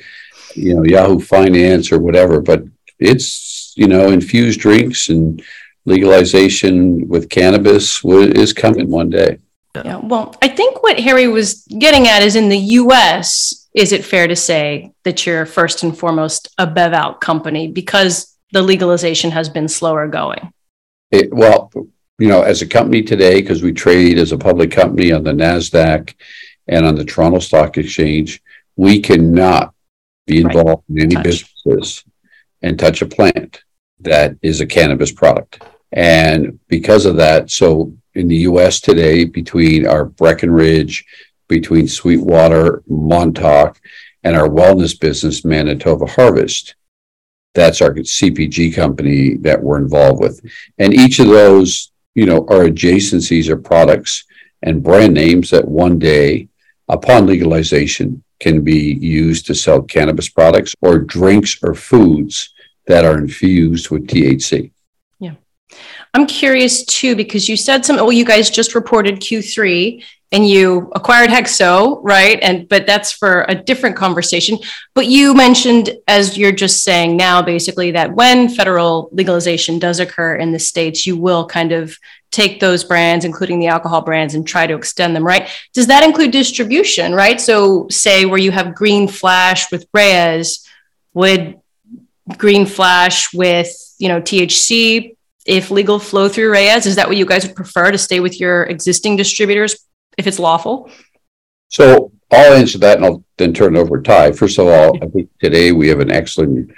you 0.56 0.75
know, 0.75 0.84
Yahoo 0.84 1.20
Finance 1.20 1.91
or 1.91 2.00
whatever, 2.00 2.41
but 2.41 2.63
it's, 3.00 3.74
you 3.75 3.88
know, 3.88 4.10
infused 4.10 4.60
drinks 4.60 5.10
and 5.10 5.41
legalization 5.86 7.08
with 7.08 7.29
cannabis 7.29 8.03
is 8.03 8.53
coming 8.53 8.89
one 8.89 9.10
day. 9.10 9.38
Yeah. 9.75 9.98
Well, 9.98 10.36
I 10.41 10.48
think 10.48 10.84
what 10.84 11.00
Harry 11.00 11.27
was 11.27 11.63
getting 11.77 12.08
at 12.08 12.22
is 12.22 12.36
in 12.36 12.50
the 12.50 12.58
US, 12.58 13.68
is 13.74 13.91
it 13.91 14.03
fair 14.03 14.27
to 14.27 14.36
say 14.36 14.91
that 15.03 15.25
you're 15.25 15.46
first 15.46 15.84
and 15.84 15.98
foremost 15.98 16.53
a 16.58 16.68
bevalc 16.68 17.22
company 17.22 17.68
because 17.68 18.36
the 18.51 18.62
legalization 18.62 19.32
has 19.32 19.48
been 19.48 19.68
slower 19.68 20.08
going? 20.08 20.51
It, 21.12 21.34
well, 21.34 21.72
you 22.18 22.27
know, 22.27 22.41
as 22.41 22.62
a 22.62 22.68
company 22.68 23.03
today, 23.03 23.41
because 23.41 23.63
we 23.63 23.72
trade 23.72 24.18
as 24.18 24.32
a 24.32 24.38
public 24.38 24.72
company 24.72 25.12
on 25.12 25.24
the 25.24 25.32
NASDAQ 25.32 26.13
and 26.68 26.86
on 26.86 26.96
the 26.96 27.06
Toronto 27.06 27.39
Stock 27.39 27.77
Exchange, 27.77 28.41
we 28.75 29.00
cannot 29.00 29.74
be 30.29 30.41
involved 30.41 30.83
right. 30.89 30.98
in 30.98 31.03
any 31.03 31.15
touch. 31.15 31.24
businesses 31.24 32.05
and 32.62 32.77
touch 32.77 33.01
a 33.01 33.05
plant 33.05 33.63
that 34.00 34.36
is 34.41 34.62
a 34.62 34.65
cannabis 34.65 35.12
product. 35.12 35.63
And 35.91 36.59
because 36.67 37.05
of 37.05 37.15
that, 37.17 37.50
so 37.50 37.93
in 38.15 38.27
the 38.27 38.43
US 38.50 38.79
today 38.79 39.25
between 39.25 39.88
our 39.88 40.05
Breckenridge, 40.05 41.05
between 41.48 41.88
Sweetwater, 41.88 42.83
Montauk, 42.88 43.79
and 44.24 44.36
our 44.36 44.48
wellness 44.48 45.00
business, 45.00 45.45
Manitoba 45.45 46.05
Harvest. 46.05 46.75
That's 47.55 47.81
our 47.81 47.93
CPG 47.93 48.75
company 48.75 49.36
that 49.38 49.62
we're 49.62 49.79
involved 49.79 50.21
with. 50.21 50.39
And 50.77 50.93
each 50.93 51.19
of 51.19 51.27
those, 51.27 51.91
you 52.13 52.25
know, 52.25 52.39
are 52.50 52.67
adjacencies 52.69 53.50
or 53.50 53.57
products 53.57 54.25
and 54.62 54.83
brand 54.83 55.13
names 55.13 55.50
that 55.50 55.67
one 55.67 55.98
day, 55.98 56.50
upon 56.88 57.25
legalization, 57.25 58.24
can 58.39 58.62
be 58.62 58.93
used 58.93 59.46
to 59.48 59.55
sell 59.55 59.81
cannabis 59.81 60.29
products 60.29 60.74
or 60.81 61.00
drinks 61.00 61.58
or 61.63 61.74
foods 61.74 62.53
that 62.88 63.05
are 63.05 63.17
infused 63.17 63.89
with 63.89 64.08
THC. 64.08 64.72
I'm 66.13 66.25
curious 66.25 66.84
too, 66.86 67.16
because 67.16 67.48
you 67.48 67.56
said 67.56 67.86
some, 67.86 67.98
well, 67.98 68.12
you 68.12 68.25
guys 68.25 68.50
just 68.50 68.75
reported 68.75 69.18
Q3 69.18 70.04
and 70.32 70.48
you 70.48 70.92
acquired 70.94 71.30
Hexo, 71.30 72.00
right? 72.04 72.38
And, 72.42 72.70
but 72.70 72.86
that's 72.86 73.12
for 73.12 73.46
a 73.48 73.56
different 73.56 73.96
conversation. 73.96 74.60
But 74.94 75.08
you 75.08 75.34
mentioned, 75.34 75.89
as 76.08 76.38
you're 76.38 76.51
just 76.51 76.84
saying 76.84 77.18
now, 77.18 77.42
basically 77.42 77.92
that 77.92 78.13
when 78.13 78.48
federal 78.48 79.10
legalization 79.12 79.80
does 79.80 80.00
occur 80.00 80.36
in 80.36 80.51
the 80.51 80.60
States, 80.60 81.08
you 81.08 81.18
will 81.18 81.48
kind 81.48 81.72
of 81.72 81.98
take 82.32 82.60
those 82.60 82.84
brands, 82.84 83.25
including 83.25 83.60
the 83.60 83.68
alcohol 83.68 84.01
brands, 84.01 84.36
and 84.36 84.48
try 84.48 84.68
to 84.68 84.75
extend 84.75 85.16
them, 85.16 85.25
right? 85.25 85.50
Does 85.74 85.88
that 85.88 86.04
include 86.04 86.30
distribution, 86.32 87.13
right? 87.13 87.42
So, 87.42 87.88
say 87.89 88.25
where 88.25 88.38
you 88.38 88.51
have 88.51 88.75
Green 88.75 89.08
Flash 89.08 89.72
with 89.72 89.88
Reyes, 89.94 90.63
would 91.16 91.60
Green 92.38 92.68
Flash 92.68 93.34
with 93.34 93.72
you 93.98 94.10
know 94.10 94.22
THC, 94.22 95.16
if 95.46 95.72
legal, 95.72 96.00
flow 96.00 96.29
through 96.29 96.51
Reyes? 96.51 96.86
Is 96.86 96.96
that 96.96 97.08
what 97.08 97.17
you 97.17 97.25
guys 97.25 97.46
would 97.46 97.55
prefer 97.55 97.91
to 97.91 97.98
stay 97.98 98.19
with 98.19 98.39
your 98.39 98.63
existing 98.63 99.15
distributors 99.15 99.88
if 100.17 100.27
it's 100.27 100.39
lawful? 100.39 100.89
So 101.69 102.12
I'll 102.31 102.53
answer 102.53 102.77
that, 102.79 102.98
and 102.98 103.05
I'll 103.05 103.24
then 103.38 103.53
turn 103.53 103.75
it 103.75 103.79
over 103.79 103.98
to 103.98 104.03
Ty. 104.03 104.31
First 104.34 104.60
of 104.60 104.67
all, 104.67 104.98
I 105.03 105.08
think 105.08 105.29
today 105.39 105.72
we 105.72 105.88
have 105.88 106.00
an 106.00 106.12
excellent, 106.12 106.72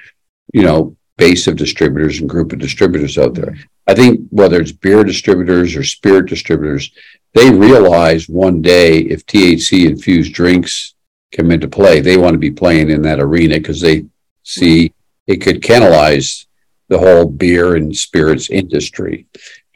you 0.54 0.64
know, 0.64 0.96
base 1.18 1.48
of 1.48 1.56
distributors 1.56 2.20
and 2.20 2.30
group 2.30 2.52
of 2.52 2.60
distributors 2.60 3.18
out 3.18 3.34
there. 3.34 3.56
I 3.88 3.94
think 3.94 4.22
whether 4.30 4.60
it's 4.60 4.72
beer 4.72 5.04
distributors 5.04 5.76
or 5.76 5.84
spirit 5.84 6.28
distributors, 6.28 6.92
they 7.34 7.52
realize 7.52 8.28
one 8.28 8.62
day 8.62 9.00
if 9.00 9.26
THC 9.26 9.88
infused 9.88 10.34
drinks 10.34 10.96
come 11.36 11.52
into 11.52 11.68
play, 11.68 12.00
they 12.00 12.18
want 12.18 12.34
to 12.34 12.40
be 12.40 12.52
playing 12.52 12.90
in 12.90 13.02
that 13.04 13.20
arena 13.20 13.56
because 13.56 13.82
they 13.82 14.06
see 14.44 14.94
it 15.28 15.38
could 15.38 15.62
canalize 15.62 16.48
the 16.92 17.00
whole 17.00 17.26
beer 17.26 17.78
and 17.78 17.96
spirits 17.96 18.50
industry. 18.50 19.26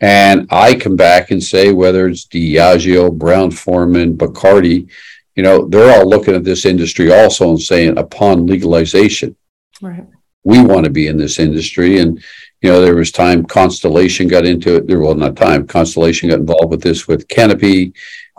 And 0.01 0.47
I 0.51 0.75
come 0.75 0.97
back 0.97 1.31
and 1.31 1.41
say, 1.41 1.71
whether 1.71 2.09
it's 2.09 2.27
Diageo, 2.27 3.17
Brown 3.17 3.51
Forman, 3.51 4.17
Bacardi, 4.17 4.89
you 5.35 5.43
know, 5.43 5.65
they're 5.65 5.97
all 5.97 6.09
looking 6.09 6.35
at 6.35 6.43
this 6.43 6.65
industry 6.65 7.13
also 7.13 7.51
and 7.51 7.61
saying, 7.61 7.97
upon 7.97 8.45
legalization, 8.45 9.33
right. 9.81 10.05
we 10.43 10.61
want 10.61 10.83
to 10.83 10.91
be 10.91 11.07
in 11.07 11.15
this 11.15 11.39
industry. 11.39 11.99
And, 11.99 12.21
you 12.61 12.69
know, 12.69 12.81
there 12.81 12.97
was 12.97 13.13
time 13.13 13.45
Constellation 13.45 14.27
got 14.27 14.45
into 14.45 14.75
it. 14.75 14.85
There 14.85 14.99
was 14.99 15.15
well, 15.15 15.15
not 15.15 15.37
time. 15.37 15.65
Constellation 15.65 16.29
got 16.29 16.39
involved 16.39 16.71
with 16.71 16.83
this 16.83 17.07
with 17.07 17.29
Canopy, 17.29 17.93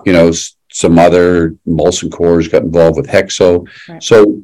you 0.05 0.13
know, 0.13 0.31
some 0.71 0.99
other 0.99 1.57
Molson 1.67 2.11
Coors 2.11 2.53
got 2.53 2.63
involved 2.63 2.99
with 2.99 3.09
Hexo. 3.09 3.67
Right. 3.89 4.03
So 4.03 4.43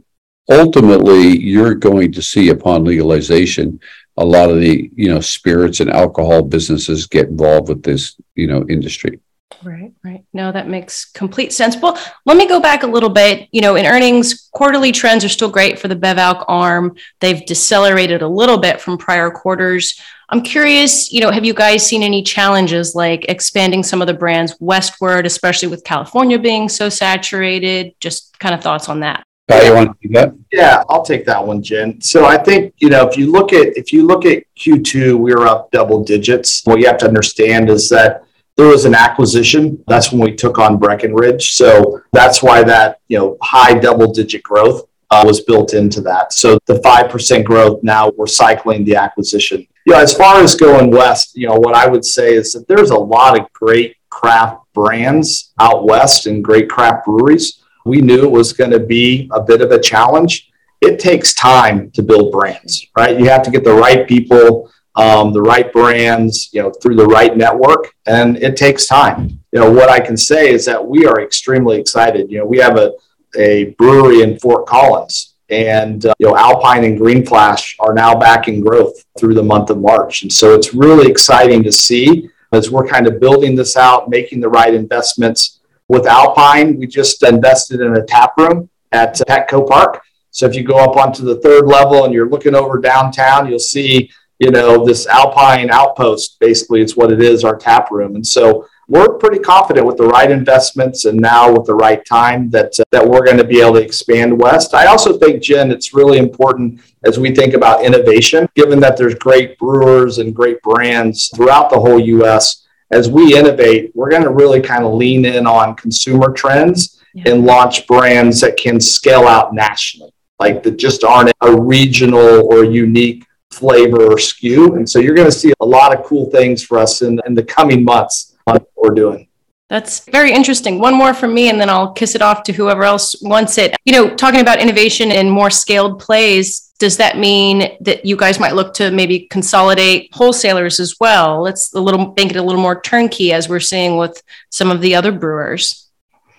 ultimately, 0.50 1.38
you're 1.38 1.74
going 1.74 2.12
to 2.12 2.22
see 2.22 2.48
upon 2.48 2.84
legalization 2.84 3.78
a 4.22 4.24
lot 4.24 4.50
of 4.50 4.60
the 4.60 4.90
you 4.94 5.08
know 5.08 5.20
spirits 5.20 5.80
and 5.80 5.90
alcohol 5.90 6.42
businesses 6.42 7.06
get 7.06 7.28
involved 7.28 7.68
with 7.68 7.82
this 7.82 8.16
you 8.34 8.46
know 8.46 8.64
industry. 8.68 9.20
Right 9.62 9.92
right. 10.04 10.24
No 10.32 10.50
that 10.52 10.68
makes 10.68 11.04
complete 11.04 11.52
sense. 11.52 11.76
Well 11.76 11.98
let 12.24 12.36
me 12.36 12.46
go 12.48 12.60
back 12.60 12.84
a 12.84 12.86
little 12.86 13.10
bit. 13.10 13.48
You 13.52 13.60
know 13.60 13.74
in 13.76 13.84
earnings 13.84 14.48
quarterly 14.52 14.92
trends 14.92 15.24
are 15.24 15.28
still 15.28 15.50
great 15.50 15.78
for 15.78 15.88
the 15.88 15.96
bevalc 15.96 16.44
arm. 16.48 16.96
They've 17.20 17.44
decelerated 17.44 18.22
a 18.22 18.28
little 18.28 18.58
bit 18.58 18.80
from 18.80 18.96
prior 18.96 19.30
quarters. 19.30 20.00
I'm 20.28 20.42
curious 20.42 21.12
you 21.12 21.20
know 21.20 21.30
have 21.30 21.44
you 21.44 21.54
guys 21.54 21.84
seen 21.84 22.02
any 22.02 22.22
challenges 22.22 22.94
like 22.94 23.26
expanding 23.28 23.82
some 23.82 24.00
of 24.00 24.06
the 24.06 24.14
brands 24.14 24.54
westward 24.60 25.26
especially 25.26 25.68
with 25.68 25.84
california 25.84 26.38
being 26.38 26.68
so 26.68 26.88
saturated? 26.88 27.94
Just 28.00 28.38
kind 28.38 28.54
of 28.54 28.62
thoughts 28.62 28.88
on 28.88 29.00
that 29.00 29.26
You 29.48 29.74
want 29.74 30.00
to 30.00 30.08
do 30.08 30.14
that? 30.14 30.34
Yeah, 30.52 30.82
I'll 30.88 31.04
take 31.04 31.24
that 31.26 31.44
one, 31.44 31.62
Jen. 31.62 32.00
So 32.00 32.24
I 32.24 32.38
think 32.38 32.74
you 32.78 32.88
know 32.88 33.06
if 33.06 33.16
you 33.16 33.30
look 33.30 33.52
at 33.52 33.76
if 33.76 33.92
you 33.92 34.06
look 34.06 34.24
at 34.24 34.44
Q2, 34.56 35.18
we 35.18 35.34
were 35.34 35.46
up 35.46 35.70
double 35.70 36.02
digits. 36.04 36.62
What 36.64 36.78
you 36.78 36.86
have 36.86 36.98
to 36.98 37.08
understand 37.08 37.68
is 37.68 37.88
that 37.88 38.24
there 38.56 38.66
was 38.66 38.84
an 38.84 38.94
acquisition. 38.94 39.82
That's 39.88 40.12
when 40.12 40.20
we 40.20 40.34
took 40.34 40.58
on 40.58 40.78
Breckenridge. 40.78 41.52
So 41.52 42.00
that's 42.12 42.42
why 42.42 42.62
that 42.64 43.00
you 43.08 43.18
know 43.18 43.36
high 43.42 43.74
double 43.74 44.12
digit 44.12 44.42
growth 44.42 44.88
uh, 45.10 45.24
was 45.26 45.40
built 45.40 45.74
into 45.74 46.00
that. 46.02 46.32
So 46.32 46.58
the 46.66 46.80
five 46.82 47.10
percent 47.10 47.44
growth 47.44 47.82
now 47.82 48.10
we're 48.16 48.26
cycling 48.26 48.84
the 48.84 48.96
acquisition. 48.96 49.66
You 49.86 49.94
know, 49.94 50.00
as 50.00 50.16
far 50.16 50.40
as 50.40 50.54
going 50.54 50.90
west, 50.90 51.36
you 51.36 51.48
know 51.48 51.56
what 51.56 51.74
I 51.74 51.88
would 51.88 52.04
say 52.04 52.34
is 52.34 52.52
that 52.52 52.68
there's 52.68 52.90
a 52.90 52.98
lot 52.98 53.38
of 53.38 53.52
great 53.52 53.96
craft 54.08 54.60
brands 54.72 55.52
out 55.58 55.84
west 55.84 56.26
and 56.26 56.44
great 56.44 56.70
craft 56.70 57.06
breweries 57.06 57.61
we 57.84 58.00
knew 58.00 58.24
it 58.24 58.30
was 58.30 58.52
going 58.52 58.70
to 58.70 58.80
be 58.80 59.28
a 59.32 59.40
bit 59.40 59.60
of 59.60 59.70
a 59.70 59.80
challenge. 59.80 60.50
It 60.80 60.98
takes 60.98 61.34
time 61.34 61.90
to 61.92 62.02
build 62.02 62.32
brands, 62.32 62.86
right? 62.96 63.18
You 63.18 63.28
have 63.28 63.42
to 63.42 63.50
get 63.50 63.64
the 63.64 63.74
right 63.74 64.06
people, 64.06 64.70
um, 64.96 65.32
the 65.32 65.42
right 65.42 65.72
brands, 65.72 66.52
you 66.52 66.62
know, 66.62 66.70
through 66.70 66.96
the 66.96 67.06
right 67.06 67.36
network, 67.36 67.94
and 68.06 68.36
it 68.38 68.56
takes 68.56 68.86
time. 68.86 69.40
You 69.52 69.60
know, 69.60 69.70
what 69.70 69.88
I 69.88 70.00
can 70.00 70.16
say 70.16 70.50
is 70.50 70.64
that 70.64 70.84
we 70.84 71.06
are 71.06 71.20
extremely 71.20 71.78
excited. 71.78 72.30
You 72.30 72.38
know, 72.38 72.46
we 72.46 72.58
have 72.58 72.76
a, 72.78 72.92
a 73.38 73.74
brewery 73.78 74.22
in 74.22 74.38
Fort 74.38 74.66
Collins, 74.66 75.34
and 75.50 76.04
uh, 76.06 76.14
you 76.18 76.26
know, 76.26 76.36
Alpine 76.36 76.84
and 76.84 76.98
Green 76.98 77.24
Flash 77.24 77.76
are 77.78 77.94
now 77.94 78.14
back 78.14 78.48
in 78.48 78.60
growth 78.60 79.04
through 79.18 79.34
the 79.34 79.42
month 79.42 79.70
of 79.70 79.78
March, 79.78 80.22
and 80.22 80.32
so 80.32 80.54
it's 80.54 80.74
really 80.74 81.08
exciting 81.08 81.62
to 81.62 81.72
see 81.72 82.28
as 82.52 82.70
we're 82.70 82.86
kind 82.86 83.06
of 83.06 83.18
building 83.18 83.56
this 83.56 83.76
out, 83.76 84.10
making 84.10 84.40
the 84.40 84.48
right 84.48 84.74
investments 84.74 85.60
with 85.92 86.06
Alpine, 86.06 86.78
we 86.78 86.86
just 86.86 87.22
invested 87.22 87.82
in 87.82 87.94
a 87.96 88.02
tap 88.02 88.32
room 88.38 88.70
at 88.92 89.14
Petco 89.28 89.68
Park. 89.68 90.02
So 90.30 90.46
if 90.46 90.54
you 90.54 90.62
go 90.62 90.78
up 90.78 90.96
onto 90.96 91.22
the 91.22 91.38
third 91.40 91.66
level 91.66 92.06
and 92.06 92.14
you're 92.14 92.30
looking 92.30 92.54
over 92.54 92.78
downtown, 92.78 93.46
you'll 93.46 93.58
see, 93.58 94.10
you 94.38 94.50
know, 94.50 94.86
this 94.86 95.06
Alpine 95.06 95.68
outpost. 95.70 96.40
Basically, 96.40 96.80
it's 96.80 96.96
what 96.96 97.12
it 97.12 97.20
is, 97.20 97.44
our 97.44 97.56
tap 97.56 97.90
room. 97.90 98.16
And 98.16 98.26
so 98.26 98.66
we're 98.88 99.18
pretty 99.18 99.38
confident 99.38 99.86
with 99.86 99.98
the 99.98 100.06
right 100.06 100.30
investments 100.30 101.04
and 101.04 101.20
now 101.20 101.52
with 101.52 101.66
the 101.66 101.74
right 101.74 102.02
time 102.06 102.48
that 102.50 102.72
uh, 102.80 102.84
that 102.90 103.06
we're 103.06 103.24
going 103.24 103.36
to 103.36 103.44
be 103.44 103.60
able 103.60 103.74
to 103.74 103.82
expand 103.82 104.40
west. 104.40 104.72
I 104.72 104.86
also 104.86 105.18
think, 105.18 105.42
Jen, 105.42 105.70
it's 105.70 105.92
really 105.92 106.16
important 106.16 106.80
as 107.04 107.18
we 107.18 107.34
think 107.34 107.52
about 107.52 107.84
innovation, 107.84 108.48
given 108.54 108.80
that 108.80 108.96
there's 108.96 109.14
great 109.16 109.58
brewers 109.58 110.16
and 110.16 110.34
great 110.34 110.62
brands 110.62 111.28
throughout 111.36 111.68
the 111.68 111.78
whole 111.78 112.00
U.S 112.00 112.62
as 112.92 113.08
we 113.08 113.36
innovate, 113.36 113.90
we're 113.94 114.10
going 114.10 114.22
to 114.22 114.30
really 114.30 114.60
kind 114.60 114.84
of 114.84 114.92
lean 114.94 115.24
in 115.24 115.46
on 115.46 115.74
consumer 115.74 116.30
trends 116.32 117.02
yeah. 117.14 117.24
and 117.26 117.44
launch 117.44 117.86
brands 117.86 118.40
that 118.42 118.56
can 118.56 118.78
scale 118.78 119.26
out 119.26 119.54
nationally, 119.54 120.12
like 120.38 120.62
that 120.62 120.76
just 120.76 121.02
aren't 121.02 121.32
a 121.40 121.60
regional 121.60 122.46
or 122.52 122.64
unique 122.64 123.26
flavor 123.50 124.04
or 124.04 124.16
SKU. 124.16 124.76
And 124.76 124.88
so 124.88 124.98
you're 124.98 125.14
going 125.14 125.30
to 125.30 125.36
see 125.36 125.52
a 125.60 125.66
lot 125.66 125.96
of 125.96 126.04
cool 126.04 126.30
things 126.30 126.62
for 126.62 126.78
us 126.78 127.02
in, 127.02 127.18
in 127.26 127.34
the 127.34 127.42
coming 127.42 127.82
months 127.82 128.36
on 128.46 128.54
what 128.54 128.70
we're 128.76 128.94
doing. 128.94 129.28
That's 129.68 130.00
very 130.10 130.32
interesting. 130.32 130.78
One 130.78 130.94
more 130.94 131.14
from 131.14 131.32
me, 131.32 131.48
and 131.48 131.58
then 131.58 131.70
I'll 131.70 131.92
kiss 131.92 132.14
it 132.14 132.20
off 132.20 132.42
to 132.42 132.52
whoever 132.52 132.84
else 132.84 133.16
wants 133.22 133.56
it. 133.56 133.74
You 133.86 133.94
know, 133.94 134.14
talking 134.14 134.40
about 134.40 134.60
innovation 134.60 135.10
and 135.10 135.30
more 135.30 135.48
scaled 135.48 135.98
plays, 135.98 136.71
does 136.82 136.96
that 136.96 137.16
mean 137.16 137.76
that 137.80 138.04
you 138.04 138.16
guys 138.16 138.40
might 138.40 138.56
look 138.56 138.74
to 138.74 138.90
maybe 138.90 139.20
consolidate 139.20 140.08
wholesalers 140.12 140.80
as 140.80 140.96
well? 140.98 141.40
Let's 141.40 141.72
a 141.74 141.80
little 141.80 142.12
make 142.16 142.30
it 142.30 142.36
a 142.36 142.42
little 142.42 142.60
more 142.60 142.80
turnkey 142.80 143.32
as 143.32 143.48
we're 143.48 143.60
seeing 143.60 143.98
with 143.98 144.20
some 144.50 144.68
of 144.68 144.80
the 144.80 144.96
other 144.96 145.12
brewers. 145.12 145.90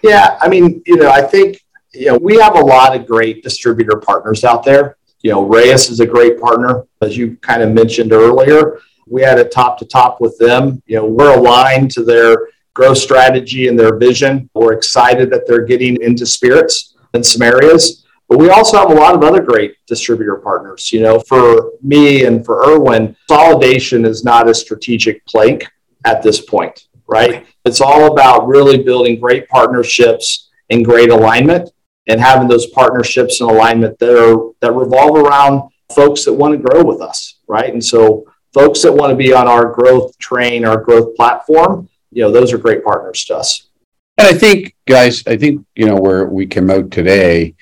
Yeah, 0.02 0.38
I 0.42 0.50
mean, 0.50 0.84
you 0.86 0.98
know, 0.98 1.10
I 1.10 1.22
think 1.22 1.64
you 1.94 2.08
know 2.08 2.18
we 2.18 2.36
have 2.42 2.58
a 2.58 2.60
lot 2.60 2.94
of 2.94 3.08
great 3.08 3.42
distributor 3.42 3.96
partners 3.96 4.44
out 4.44 4.66
there. 4.66 4.98
You 5.22 5.32
know, 5.32 5.46
Reyes 5.46 5.90
is 5.90 6.02
a 6.02 6.06
great 6.06 6.42
partner, 6.42 6.84
as 7.02 7.16
you 7.16 7.38
kind 7.38 7.62
of 7.62 7.72
mentioned 7.72 8.12
earlier. 8.12 8.80
We 9.08 9.22
had 9.22 9.40
a 9.40 9.46
top 9.46 9.78
to 9.78 9.86
top 9.86 10.20
with 10.20 10.38
them. 10.40 10.84
You 10.88 10.98
know, 10.98 11.06
we're 11.06 11.38
aligned 11.38 11.92
to 11.92 12.04
their 12.04 12.50
growth 12.74 12.98
strategy 12.98 13.70
and 13.70 13.80
their 13.80 13.96
vision. 13.96 14.50
We're 14.54 14.74
excited 14.74 15.30
that 15.30 15.48
they're 15.48 15.64
getting 15.64 16.02
into 16.02 16.26
spirits 16.26 16.98
in 17.14 17.24
some 17.24 17.44
areas. 17.44 18.03
But 18.34 18.40
we 18.40 18.50
also 18.50 18.80
have 18.80 18.90
a 18.90 18.96
lot 18.96 19.14
of 19.14 19.22
other 19.22 19.44
great 19.44 19.76
distributor 19.86 20.38
partners. 20.38 20.92
You 20.92 21.02
know, 21.02 21.20
for 21.20 21.74
me 21.84 22.26
and 22.26 22.44
for 22.44 22.66
Irwin, 22.68 23.16
consolidation 23.28 24.06
is 24.06 24.24
not 24.24 24.50
a 24.50 24.56
strategic 24.56 25.24
plank 25.28 25.72
at 26.04 26.24
this 26.24 26.42
point, 26.42 26.88
right? 27.06 27.46
It's 27.64 27.80
all 27.80 28.12
about 28.12 28.48
really 28.48 28.82
building 28.82 29.20
great 29.20 29.48
partnerships 29.50 30.50
and 30.72 30.84
great 30.84 31.12
alignment 31.12 31.70
and 32.08 32.20
having 32.20 32.48
those 32.48 32.66
partnerships 32.72 33.40
and 33.40 33.52
alignment 33.52 34.00
that 34.00 34.20
are 34.20 34.50
that 34.62 34.72
revolve 34.72 35.16
around 35.16 35.70
folks 35.94 36.26
that 36.26 36.34
want 36.34 36.54
to 36.54 36.58
grow 36.58 36.84
with 36.84 37.02
us, 37.02 37.36
right? 37.48 37.72
And 37.72 37.86
so 37.86 38.26
folks 38.52 38.82
that 38.82 38.92
want 38.92 39.12
to 39.12 39.16
be 39.16 39.32
on 39.32 39.48
our 39.48 39.72
growth 39.72 40.18
train, 40.18 40.66
our 40.66 40.82
growth 40.82 41.16
platform, 41.16 41.88
you 42.10 42.24
know, 42.24 42.32
those 42.32 42.52
are 42.52 42.58
great 42.58 42.84
partners 42.84 43.26
to 43.26 43.36
us. 43.36 43.70
And 44.18 44.28
I 44.28 44.34
think, 44.34 44.76
guys, 44.88 45.24
I 45.28 45.38
think, 45.38 45.68
you 45.76 45.86
know, 45.86 45.98
where 45.98 46.26
we 46.26 46.48
came 46.48 46.72
out 46.72 46.90
today, 46.90 47.54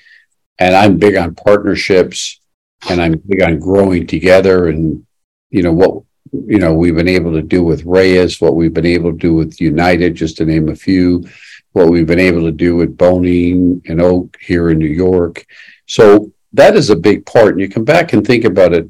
and 0.62 0.76
I'm 0.76 0.98
big 0.98 1.16
on 1.16 1.34
partnerships 1.34 2.40
and 2.88 3.02
I'm 3.02 3.18
big 3.28 3.42
on 3.42 3.58
growing 3.58 4.06
together 4.06 4.68
and 4.68 5.04
you 5.50 5.64
know 5.64 5.74
what 5.74 6.04
you 6.32 6.60
know 6.60 6.76
we've 6.76 6.96
been 6.96 7.08
able 7.08 7.34
to 7.34 7.42
do 7.42 7.64
with 7.64 7.84
Reyes, 7.84 8.40
what 8.40 8.56
we've 8.56 8.74
been 8.74 8.86
able 8.86 9.12
to 9.12 9.18
do 9.18 9.34
with 9.34 9.60
United, 9.60 10.14
just 10.14 10.38
to 10.38 10.46
name 10.46 10.70
a 10.70 10.76
few, 10.76 11.26
what 11.72 11.90
we've 11.90 12.06
been 12.06 12.20
able 12.20 12.44
to 12.44 12.52
do 12.52 12.76
with 12.76 12.96
Boening 12.96 13.82
and 13.90 14.00
Oak 14.00 14.38
here 14.40 14.70
in 14.70 14.78
New 14.78 14.86
York. 14.86 15.46
So 15.88 16.32
that 16.54 16.76
is 16.76 16.92
a 16.92 16.96
big 16.96 17.26
part. 17.26 17.54
And 17.54 17.62
you 17.62 17.68
come 17.68 17.84
back 17.84 18.14
and 18.14 18.26
think 18.26 18.46
about 18.46 18.74
it, 18.74 18.88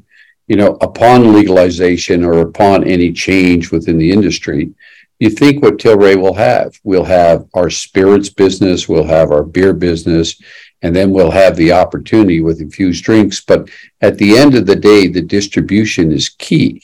you 0.48 0.56
know, 0.56 0.76
upon 0.82 1.32
legalization 1.32 2.22
or 2.22 2.40
upon 2.40 2.84
any 2.84 3.12
change 3.12 3.72
within 3.72 3.96
the 3.96 4.12
industry, 4.12 4.74
you 5.20 5.30
think 5.30 5.62
what 5.62 5.78
Tilray 5.78 6.20
will 6.20 6.34
have. 6.34 6.78
We'll 6.84 7.04
have 7.04 7.46
our 7.54 7.70
spirits 7.70 8.28
business, 8.28 8.90
we'll 8.90 9.06
have 9.18 9.30
our 9.30 9.42
beer 9.42 9.72
business, 9.72 10.36
and 10.82 10.94
then 10.94 11.10
we'll 11.10 11.30
have 11.30 11.56
the 11.56 11.72
opportunity 11.72 12.40
with 12.40 12.60
infused 12.60 13.04
drinks. 13.04 13.40
But 13.40 13.70
at 14.00 14.18
the 14.18 14.36
end 14.36 14.54
of 14.54 14.66
the 14.66 14.76
day, 14.76 15.06
the 15.08 15.22
distribution 15.22 16.12
is 16.12 16.28
key. 16.28 16.82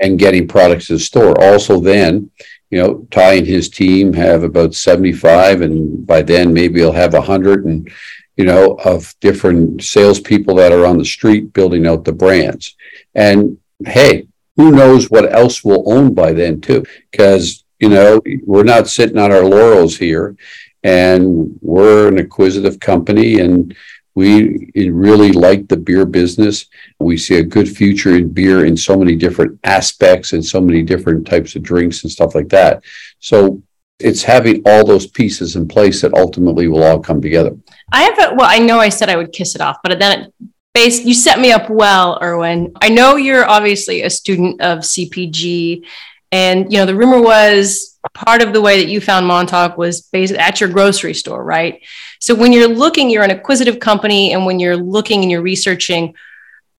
and 0.00 0.18
getting 0.18 0.48
products 0.48 0.88
to 0.88 0.94
the 0.94 0.98
store. 0.98 1.40
Also, 1.40 1.80
then, 1.80 2.30
you 2.70 2.78
know, 2.78 3.06
Ty 3.10 3.34
and 3.34 3.46
his 3.46 3.68
team 3.68 4.12
have 4.12 4.42
about 4.42 4.74
75, 4.74 5.60
and 5.60 6.06
by 6.06 6.22
then 6.22 6.52
maybe 6.52 6.80
he'll 6.80 6.92
have 6.92 7.12
100 7.12 7.64
and, 7.64 7.90
you 8.36 8.44
know, 8.44 8.74
of 8.84 9.14
different 9.20 9.82
salespeople 9.82 10.56
that 10.56 10.72
are 10.72 10.86
on 10.86 10.98
the 10.98 11.04
street 11.04 11.52
building 11.52 11.86
out 11.86 12.04
the 12.04 12.12
brands. 12.12 12.74
And 13.14 13.58
hey, 13.86 14.26
who 14.56 14.72
knows 14.72 15.10
what 15.10 15.32
else 15.32 15.64
we'll 15.64 15.90
own 15.92 16.14
by 16.14 16.32
then, 16.32 16.60
too? 16.60 16.84
Because, 17.10 17.64
you 17.78 17.88
know, 17.88 18.20
we're 18.44 18.64
not 18.64 18.88
sitting 18.88 19.18
on 19.18 19.32
our 19.32 19.44
laurels 19.44 19.96
here 19.96 20.36
and 20.84 21.58
we're 21.62 22.08
an 22.08 22.18
acquisitive 22.18 22.78
company 22.78 23.40
and 23.40 23.74
we 24.14 24.70
really 24.76 25.32
like 25.32 25.66
the 25.66 25.76
beer 25.76 26.06
business. 26.06 26.66
We 27.00 27.16
see 27.16 27.38
a 27.38 27.42
good 27.42 27.68
future 27.68 28.14
in 28.14 28.28
beer 28.28 28.64
in 28.64 28.76
so 28.76 28.96
many 28.96 29.16
different 29.16 29.58
aspects 29.64 30.34
and 30.34 30.44
so 30.44 30.60
many 30.60 30.82
different 30.82 31.26
types 31.26 31.56
of 31.56 31.62
drinks 31.62 32.04
and 32.04 32.12
stuff 32.12 32.34
like 32.36 32.48
that. 32.50 32.84
So 33.18 33.60
it's 33.98 34.22
having 34.22 34.62
all 34.66 34.86
those 34.86 35.08
pieces 35.08 35.56
in 35.56 35.66
place 35.66 36.02
that 36.02 36.14
ultimately 36.14 36.68
will 36.68 36.84
all 36.84 37.00
come 37.00 37.20
together. 37.20 37.56
I 37.90 38.02
have 38.02 38.18
a, 38.18 38.34
well, 38.34 38.48
I 38.48 38.58
know 38.58 38.78
I 38.78 38.88
said 38.90 39.08
I 39.08 39.16
would 39.16 39.32
kiss 39.32 39.56
it 39.56 39.60
off, 39.60 39.78
but 39.82 39.98
then 39.98 40.20
it 40.20 40.32
based, 40.74 41.04
you 41.04 41.14
set 41.14 41.40
me 41.40 41.50
up 41.50 41.70
well, 41.70 42.18
Irwin. 42.22 42.72
I 42.80 42.90
know 42.90 43.16
you're 43.16 43.48
obviously 43.48 44.02
a 44.02 44.10
student 44.10 44.60
of 44.60 44.80
CPG 44.80 45.86
and, 46.30 46.70
you 46.72 46.78
know, 46.78 46.86
the 46.86 46.94
rumor 46.94 47.20
was 47.20 47.93
part 48.12 48.42
of 48.42 48.52
the 48.52 48.60
way 48.60 48.78
that 48.82 48.90
you 48.90 49.00
found 49.00 49.26
Montauk 49.26 49.78
was 49.78 50.02
based 50.02 50.34
at 50.34 50.60
your 50.60 50.68
grocery 50.68 51.14
store, 51.14 51.42
right? 51.42 51.82
So 52.20 52.34
when 52.34 52.52
you're 52.52 52.68
looking, 52.68 53.10
you're 53.10 53.24
an 53.24 53.30
acquisitive 53.30 53.80
company, 53.80 54.32
and 54.32 54.46
when 54.46 54.60
you're 54.60 54.76
looking 54.76 55.22
and 55.22 55.30
you're 55.30 55.42
researching, 55.42 56.14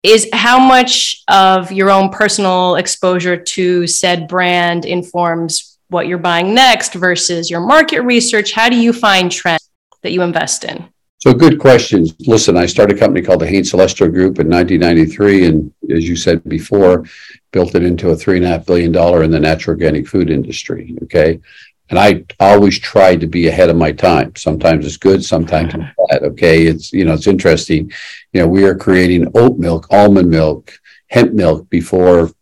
is 0.03 0.29
how 0.33 0.59
much 0.59 1.23
of 1.29 1.73
your 1.73 1.91
own 1.91 2.11
personal 2.11 2.77
exposure 2.77 3.37
to 3.39 3.87
said 3.87 4.29
brand 4.29 4.85
informs 4.85 5.79
what 5.89 6.07
you're 6.07 6.19
buying 6.19 6.55
next 6.55 6.95
versus 6.95 7.51
your 7.51 7.61
market 7.61 8.03
research? 8.03 8.53
How 8.53 8.69
do 8.69 8.77
you 8.77 8.93
find 8.93 9.33
trends 9.33 9.69
that 10.03 10.13
you 10.13 10.23
invest 10.23 10.65
in? 10.65 10.94
So 11.25 11.33
good 11.33 11.59
questions. 11.59 12.15
Listen, 12.27 12.55
I 12.55 12.67
started 12.67 12.99
a 12.99 13.01
company 13.01 13.25
called 13.25 13.41
the 13.41 13.47
Hain 13.47 13.65
Celestial 13.65 14.09
Group 14.09 14.41
in 14.41 14.47
1993, 14.47 15.47
and 15.47 15.73
as 15.91 16.07
you 16.07 16.17
said 16.17 16.45
before, 16.45 17.07
built 17.51 17.75
it 17.75 17.83
into 17.83 18.11
a 18.11 18.15
three 18.15 18.37
and 18.37 18.45
a 18.45 18.49
half 18.49 18.67
billion 18.67 18.93
dollar 18.93 19.23
in 19.23 19.31
the 19.31 19.41
natural 19.41 19.73
organic 19.73 20.07
food 20.07 20.29
industry. 20.29 20.95
Okay, 21.05 21.41
and 21.89 21.99
I 21.99 22.25
always 22.39 22.79
tried 22.79 23.23
to 23.23 23.27
be 23.27 23.49
ahead 23.49 23.71
of 23.71 23.77
my 23.77 23.91
time. 23.91 24.37
Sometimes 24.37 24.85
it's 24.85 24.99
good, 24.99 25.25
sometimes 25.25 25.73
it's 25.73 25.85
bad. 26.11 26.25
Okay, 26.25 26.67
it's 26.67 26.93
you 26.93 27.07
know 27.07 27.15
it's 27.15 27.27
interesting. 27.27 27.91
You 28.35 28.43
know, 28.43 28.47
we 28.47 28.67
are 28.67 28.75
creating 28.75 29.33
oat 29.35 29.59
milk, 29.59 29.87
almond 29.91 30.29
milk, 30.29 30.79
hemp 31.07 31.33
milk 31.33 31.71
before 31.71 32.33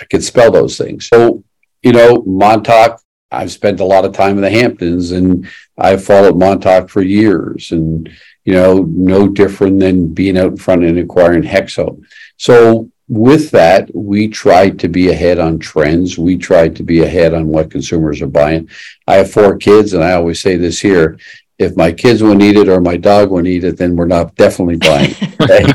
I 0.00 0.06
could 0.06 0.24
spell 0.24 0.50
those 0.50 0.76
things. 0.76 1.06
So 1.06 1.44
you 1.84 1.92
know, 1.92 2.24
Montauk 2.26 3.00
I've 3.34 3.52
spent 3.52 3.80
a 3.80 3.84
lot 3.84 4.04
of 4.04 4.12
time 4.12 4.36
in 4.36 4.42
the 4.42 4.50
Hamptons 4.50 5.12
and 5.12 5.48
I've 5.76 6.04
followed 6.04 6.38
Montauk 6.38 6.88
for 6.88 7.02
years 7.02 7.72
and, 7.72 8.08
you 8.44 8.54
know, 8.54 8.82
no 8.88 9.28
different 9.28 9.80
than 9.80 10.14
being 10.14 10.38
out 10.38 10.52
in 10.52 10.56
front 10.56 10.84
and 10.84 10.98
acquiring 10.98 11.42
Hexo. 11.42 12.02
So 12.36 12.90
with 13.08 13.50
that, 13.50 13.94
we 13.94 14.28
tried 14.28 14.78
to 14.80 14.88
be 14.88 15.10
ahead 15.10 15.38
on 15.38 15.58
trends. 15.58 16.16
We 16.16 16.36
tried 16.38 16.76
to 16.76 16.82
be 16.82 17.02
ahead 17.02 17.34
on 17.34 17.48
what 17.48 17.70
consumers 17.70 18.22
are 18.22 18.26
buying. 18.26 18.68
I 19.06 19.16
have 19.16 19.30
four 19.30 19.56
kids 19.56 19.92
and 19.92 20.02
I 20.02 20.12
always 20.12 20.40
say 20.40 20.56
this 20.56 20.80
here. 20.80 21.18
If 21.58 21.76
my 21.76 21.92
kids 21.92 22.22
won't 22.22 22.42
eat 22.42 22.56
it 22.56 22.68
or 22.68 22.80
my 22.80 22.96
dog 22.96 23.30
won't 23.30 23.46
eat 23.46 23.64
it, 23.64 23.76
then 23.76 23.94
we're 23.94 24.06
not 24.06 24.34
definitely 24.36 24.76
buying. 24.76 25.14
Okay? 25.44 25.66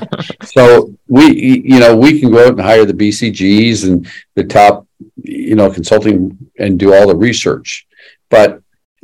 so 0.45 0.95
we, 1.07 1.61
you 1.63 1.79
know, 1.79 1.95
we 1.95 2.19
can 2.19 2.31
go 2.31 2.43
out 2.43 2.53
and 2.53 2.61
hire 2.61 2.85
the 2.85 2.93
BCGs 2.93 3.87
and 3.87 4.09
the 4.33 4.43
top 4.43 4.87
you 5.15 5.55
know, 5.55 5.71
consulting 5.71 6.37
and 6.57 6.79
do 6.79 6.93
all 6.93 7.07
the 7.07 7.15
research. 7.15 7.87
But 8.29 8.61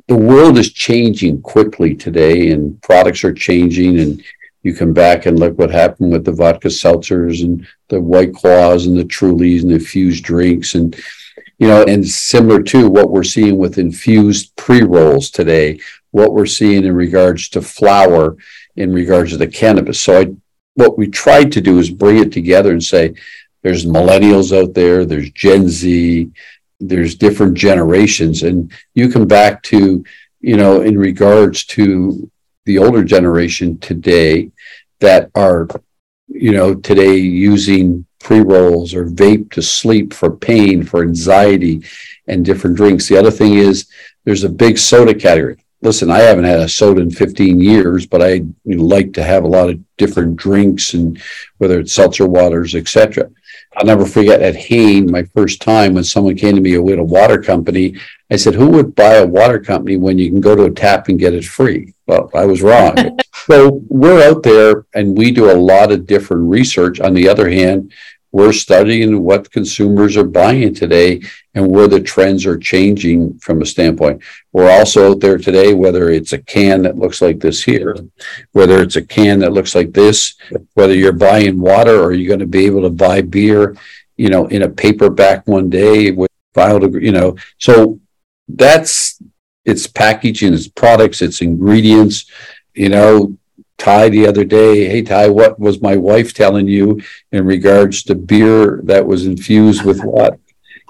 the 0.07 0.17
world 0.17 0.57
is 0.57 0.71
changing 0.71 1.41
quickly 1.41 1.95
today, 1.95 2.51
and 2.51 2.81
products 2.81 3.23
are 3.23 3.33
changing. 3.33 3.99
And 3.99 4.23
you 4.63 4.75
come 4.75 4.93
back 4.93 5.25
and 5.25 5.39
look 5.39 5.57
what 5.57 5.71
happened 5.71 6.11
with 6.11 6.25
the 6.25 6.31
vodka 6.31 6.69
seltzers 6.69 7.43
and 7.43 7.67
the 7.89 8.01
White 8.01 8.33
Claws 8.33 8.87
and 8.87 8.97
the 8.97 9.03
Trulies 9.03 9.61
and 9.61 9.71
the 9.71 9.75
infused 9.75 10.23
drinks, 10.23 10.75
and 10.75 10.95
you 11.57 11.67
know, 11.67 11.83
and 11.83 12.05
similar 12.05 12.61
to 12.63 12.89
what 12.89 13.11
we're 13.11 13.23
seeing 13.23 13.57
with 13.57 13.77
infused 13.77 14.55
pre 14.55 14.81
rolls 14.81 15.29
today, 15.29 15.79
what 16.11 16.33
we're 16.33 16.45
seeing 16.45 16.83
in 16.83 16.93
regards 16.93 17.49
to 17.49 17.61
flower, 17.61 18.35
in 18.75 18.91
regards 18.91 19.31
to 19.31 19.37
the 19.37 19.47
cannabis. 19.47 20.01
So 20.01 20.19
I, 20.19 20.35
what 20.73 20.97
we 20.97 21.07
tried 21.07 21.51
to 21.53 21.61
do 21.61 21.79
is 21.79 21.89
bring 21.89 22.17
it 22.17 22.31
together 22.31 22.71
and 22.71 22.83
say, 22.83 23.15
there's 23.65 23.83
millennials 23.83 24.55
out 24.55 24.75
there, 24.75 25.05
there's 25.05 25.31
Gen 25.31 25.67
Z, 25.67 26.29
there's 26.79 27.15
different 27.15 27.55
generations. 27.55 28.43
And 28.43 28.71
you 28.93 29.09
come 29.09 29.27
back 29.27 29.63
to, 29.63 30.05
you 30.39 30.55
know, 30.55 30.81
in 30.81 30.99
regards 30.99 31.65
to 31.73 32.29
the 32.65 32.77
older 32.77 33.03
generation 33.03 33.79
today 33.79 34.51
that 34.99 35.31
are, 35.33 35.67
you 36.27 36.51
know, 36.51 36.75
today 36.75 37.15
using 37.15 38.05
pre 38.19 38.41
rolls 38.41 38.93
or 38.93 39.07
vape 39.07 39.49
to 39.53 39.63
sleep 39.63 40.13
for 40.13 40.37
pain, 40.37 40.83
for 40.83 41.01
anxiety, 41.01 41.83
and 42.27 42.45
different 42.45 42.77
drinks. 42.77 43.09
The 43.09 43.17
other 43.17 43.31
thing 43.31 43.55
is 43.55 43.87
there's 44.25 44.43
a 44.43 44.49
big 44.49 44.77
soda 44.77 45.15
category. 45.15 45.57
Listen, 45.81 46.11
I 46.11 46.19
haven't 46.19 46.45
had 46.45 46.59
a 46.59 46.69
soda 46.69 47.01
in 47.01 47.09
15 47.09 47.59
years, 47.59 48.05
but 48.05 48.21
I 48.21 48.43
like 48.63 49.13
to 49.13 49.23
have 49.23 49.43
a 49.43 49.47
lot 49.47 49.71
of 49.71 49.79
different 49.97 50.35
drinks 50.35 50.93
and 50.93 51.19
whether 51.57 51.79
it's 51.79 51.93
seltzer 51.93 52.27
waters, 52.27 52.75
etc. 52.75 53.31
I'll 53.77 53.85
never 53.85 54.05
forget 54.05 54.41
at 54.41 54.55
Hain, 54.55 55.11
my 55.11 55.23
first 55.23 55.61
time 55.61 55.93
when 55.93 56.03
someone 56.03 56.35
came 56.35 56.55
to 56.55 56.61
me 56.61 56.77
with 56.77 56.99
a 56.99 57.03
water 57.03 57.41
company. 57.41 57.95
I 58.31 58.37
said, 58.37 58.55
Who 58.55 58.69
would 58.69 58.95
buy 58.95 59.15
a 59.15 59.27
water 59.27 59.59
company 59.59 59.97
when 59.97 60.17
you 60.17 60.29
can 60.29 60.41
go 60.41 60.55
to 60.55 60.63
a 60.63 60.71
tap 60.71 61.09
and 61.09 61.19
get 61.19 61.33
it 61.33 61.45
free? 61.45 61.93
Well, 62.07 62.29
I 62.33 62.45
was 62.45 62.61
wrong. 62.61 62.95
so 63.33 63.81
we're 63.89 64.27
out 64.27 64.43
there 64.43 64.85
and 64.93 65.17
we 65.17 65.31
do 65.31 65.51
a 65.51 65.53
lot 65.53 65.91
of 65.91 66.07
different 66.07 66.49
research. 66.49 66.99
On 66.99 67.13
the 67.13 67.27
other 67.27 67.49
hand, 67.49 67.91
we're 68.31 68.53
studying 68.53 69.23
what 69.23 69.51
consumers 69.51 70.17
are 70.17 70.25
buying 70.25 70.73
today 70.73 71.21
and 71.55 71.71
where 71.71 71.87
the 71.87 72.01
trends 72.01 72.45
are 72.45 72.57
changing 72.57 73.39
from 73.39 73.61
a 73.61 73.65
standpoint. 73.65 74.21
We're 74.51 74.69
also 74.69 75.11
out 75.11 75.21
there 75.21 75.37
today, 75.37 75.73
whether 75.73 76.09
it's 76.09 76.33
a 76.33 76.37
can 76.37 76.81
that 76.83 76.97
looks 76.97 77.21
like 77.21 77.39
this 77.39 77.63
here, 77.63 77.95
whether 78.51 78.81
it's 78.81 78.97
a 78.97 79.01
can 79.01 79.39
that 79.39 79.53
looks 79.53 79.73
like 79.73 79.93
this, 79.93 80.35
whether 80.73 80.93
you're 80.93 81.13
buying 81.13 81.59
water 81.59 82.03
or 82.03 82.11
you're 82.11 82.27
going 82.27 82.41
to 82.41 82.45
be 82.45 82.65
able 82.65 82.81
to 82.81 82.89
buy 82.89 83.21
beer, 83.21 83.75
you 84.17 84.29
know, 84.29 84.47
in 84.47 84.61
a 84.63 84.69
paperback 84.69 85.47
one 85.47 85.69
day 85.69 86.11
with 86.11 86.29
filed, 86.53 86.93
you 87.01 87.11
know, 87.11 87.35
so 87.57 87.99
that's 88.47 89.21
its 89.63 89.87
packaging, 89.87 90.53
its 90.53 90.67
products, 90.67 91.21
its 91.21 91.41
ingredients, 91.41 92.29
you 92.73 92.89
know, 92.89 93.37
Ty 93.77 94.09
the 94.09 94.25
other 94.25 94.45
day, 94.45 94.85
hey 94.85 95.01
Ty, 95.01 95.29
what 95.29 95.59
was 95.59 95.81
my 95.81 95.97
wife 95.97 96.33
telling 96.33 96.67
you 96.67 97.01
in 97.31 97.45
regards 97.45 98.03
to 98.03 98.15
beer 98.15 98.79
that 98.83 99.05
was 99.05 99.25
infused 99.25 99.83
with 99.83 100.01
what? 100.01 100.39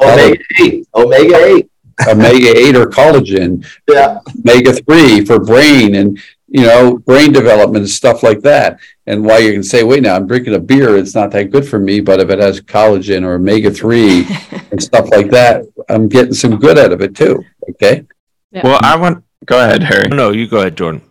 Omega 0.02 0.44
eight. 0.62 0.88
Omega 0.94 1.46
eight. 1.46 1.72
Omega 2.08 2.58
eight 2.58 2.76
or 2.76 2.88
collagen. 2.88 3.66
Yeah. 3.90 4.20
Omega 4.40 4.74
three 4.74 5.24
for 5.26 5.40
brain 5.40 5.96
and 5.96 6.20
you 6.48 6.62
know 6.62 6.98
brain 6.98 7.32
development 7.32 7.84
and 7.84 7.90
stuff 7.90 8.24
like 8.24 8.42
that. 8.42 8.80
And 9.08 9.24
why 9.24 9.40
you 9.40 9.54
can 9.54 9.64
say, 9.64 9.84
wait 9.84 10.04
now, 10.04 10.16
I'm 10.16 10.28
drinking 10.28 10.56
a 10.56 10.60
beer, 10.60 10.98
it's 10.98 11.14
not 11.14 11.32
that 11.32 11.52
good 11.52 11.68
for 11.68 11.80
me, 11.80 12.00
but 12.00 12.20
if 12.20 12.30
it 12.30 12.40
has 12.40 12.60
collagen 12.60 13.24
or 13.24 13.36
omega 13.36 13.70
three 13.72 14.26
and 14.72 14.82
stuff 14.82 15.10
like 15.10 15.30
that, 15.30 15.64
I'm 15.90 16.10
getting 16.10 16.34
some 16.34 16.58
good 16.58 16.78
out 16.78 16.92
of 16.92 17.02
it 17.02 17.16
too. 17.16 17.44
Okay. 17.70 18.06
Yeah. 18.52 18.62
Well, 18.64 18.80
I 18.84 18.96
want 18.96 19.24
go 19.46 19.64
ahead, 19.64 19.84
Harry. 19.84 20.08
No, 20.08 20.32
you 20.32 20.48
go 20.48 20.60
ahead, 20.60 20.78
Jordan. 20.78 21.02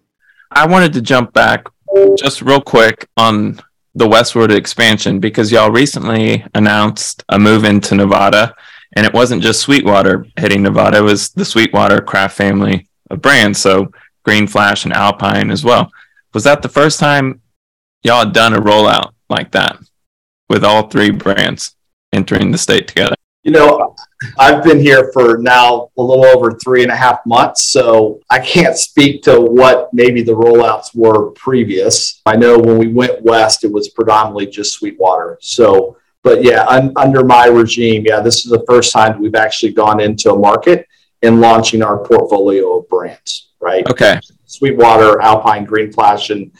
I 0.50 0.66
wanted 0.66 0.92
to 0.94 1.02
jump 1.02 1.32
back 1.32 1.66
just 2.16 2.42
real 2.42 2.60
quick 2.60 3.08
on 3.16 3.60
the 3.94 4.08
westward 4.08 4.50
expansion 4.50 5.20
because 5.20 5.52
y'all 5.52 5.70
recently 5.70 6.44
announced 6.54 7.22
a 7.28 7.38
move 7.38 7.64
into 7.64 7.94
Nevada, 7.94 8.54
and 8.94 9.04
it 9.04 9.12
wasn't 9.12 9.42
just 9.42 9.60
Sweetwater 9.60 10.26
hitting 10.36 10.62
Nevada; 10.62 10.98
it 10.98 11.02
was 11.02 11.30
the 11.30 11.44
Sweetwater 11.44 12.00
Craft 12.00 12.36
family 12.36 12.88
of 13.10 13.20
brands, 13.20 13.60
so 13.60 13.92
Green 14.24 14.46
Flash 14.46 14.84
and 14.84 14.92
Alpine 14.92 15.50
as 15.50 15.64
well. 15.64 15.90
Was 16.32 16.44
that 16.44 16.62
the 16.62 16.68
first 16.68 16.98
time 16.98 17.40
y'all 18.02 18.24
had 18.24 18.32
done 18.32 18.54
a 18.54 18.60
rollout 18.60 19.12
like 19.28 19.52
that 19.52 19.78
with 20.48 20.64
all 20.64 20.88
three 20.88 21.10
brands 21.10 21.76
entering 22.12 22.50
the 22.50 22.58
state 22.58 22.88
together? 22.88 23.14
You 23.44 23.52
know, 23.52 23.94
I've 24.38 24.64
been 24.64 24.80
here 24.80 25.10
for 25.12 25.36
now 25.36 25.90
a 25.98 26.02
little 26.02 26.24
over 26.24 26.52
three 26.52 26.82
and 26.82 26.90
a 26.90 26.96
half 26.96 27.18
months, 27.26 27.64
so 27.64 28.20
I 28.30 28.38
can't 28.38 28.76
speak 28.76 29.22
to 29.24 29.38
what 29.38 29.92
maybe 29.92 30.22
the 30.22 30.32
rollouts 30.32 30.94
were 30.94 31.30
previous. 31.32 32.22
I 32.24 32.36
know 32.36 32.58
when 32.58 32.78
we 32.78 32.88
went 32.88 33.22
west, 33.22 33.62
it 33.64 33.70
was 33.70 33.90
predominantly 33.90 34.46
just 34.46 34.72
Sweetwater. 34.72 35.36
So, 35.42 35.98
but 36.24 36.42
yeah, 36.42 36.66
un- 36.66 36.92
under 36.96 37.22
my 37.22 37.46
regime, 37.46 38.04
yeah, 38.06 38.18
this 38.18 38.44
is 38.44 38.50
the 38.50 38.64
first 38.66 38.92
time 38.92 39.20
we've 39.20 39.34
actually 39.34 39.72
gone 39.72 40.00
into 40.00 40.32
a 40.32 40.38
market 40.38 40.88
and 41.22 41.40
launching 41.40 41.82
our 41.82 41.98
portfolio 41.98 42.78
of 42.78 42.88
brands, 42.88 43.50
right? 43.60 43.86
Okay. 43.88 44.18
Sweetwater, 44.46 45.20
Alpine, 45.20 45.64
Green 45.64 45.92
Flash, 45.92 46.30
and 46.30 46.50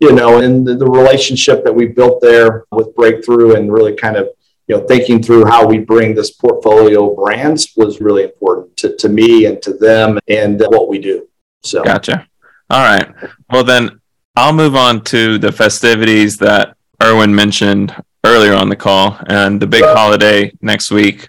you 0.00 0.12
know, 0.12 0.40
and 0.40 0.66
the, 0.66 0.74
the 0.74 0.86
relationship 0.86 1.62
that 1.62 1.72
we 1.72 1.86
built 1.86 2.20
there 2.20 2.64
with 2.72 2.94
Breakthrough 2.96 3.54
and 3.54 3.72
really 3.72 3.94
kind 3.94 4.16
of 4.16 4.28
you 4.66 4.76
know, 4.76 4.86
thinking 4.86 5.22
through 5.22 5.44
how 5.44 5.66
we 5.66 5.78
bring 5.78 6.14
this 6.14 6.32
portfolio 6.32 7.10
of 7.10 7.16
brands 7.16 7.72
was 7.76 8.00
really 8.00 8.24
important 8.24 8.76
to, 8.78 8.96
to 8.96 9.08
me 9.08 9.46
and 9.46 9.62
to 9.62 9.72
them 9.74 10.18
and 10.28 10.60
what 10.68 10.88
we 10.88 10.98
do. 10.98 11.28
So, 11.62 11.84
gotcha. 11.84 12.26
All 12.70 12.82
right. 12.82 13.12
Well, 13.50 13.62
then 13.62 14.00
I'll 14.34 14.52
move 14.52 14.74
on 14.74 15.04
to 15.04 15.38
the 15.38 15.52
festivities 15.52 16.38
that 16.38 16.76
Irwin 17.02 17.34
mentioned 17.34 17.94
earlier 18.24 18.54
on 18.54 18.68
the 18.68 18.76
call 18.76 19.18
and 19.26 19.60
the 19.60 19.66
big 19.66 19.84
holiday 19.84 20.52
next 20.60 20.90
week. 20.90 21.28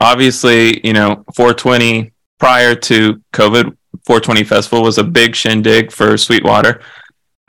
Obviously, 0.00 0.84
you 0.86 0.92
know, 0.92 1.24
420 1.34 2.12
prior 2.38 2.74
to 2.74 3.22
COVID, 3.32 3.76
420 4.04 4.44
Festival 4.44 4.82
was 4.82 4.98
a 4.98 5.04
big 5.04 5.34
shindig 5.34 5.92
for 5.92 6.16
Sweetwater. 6.16 6.80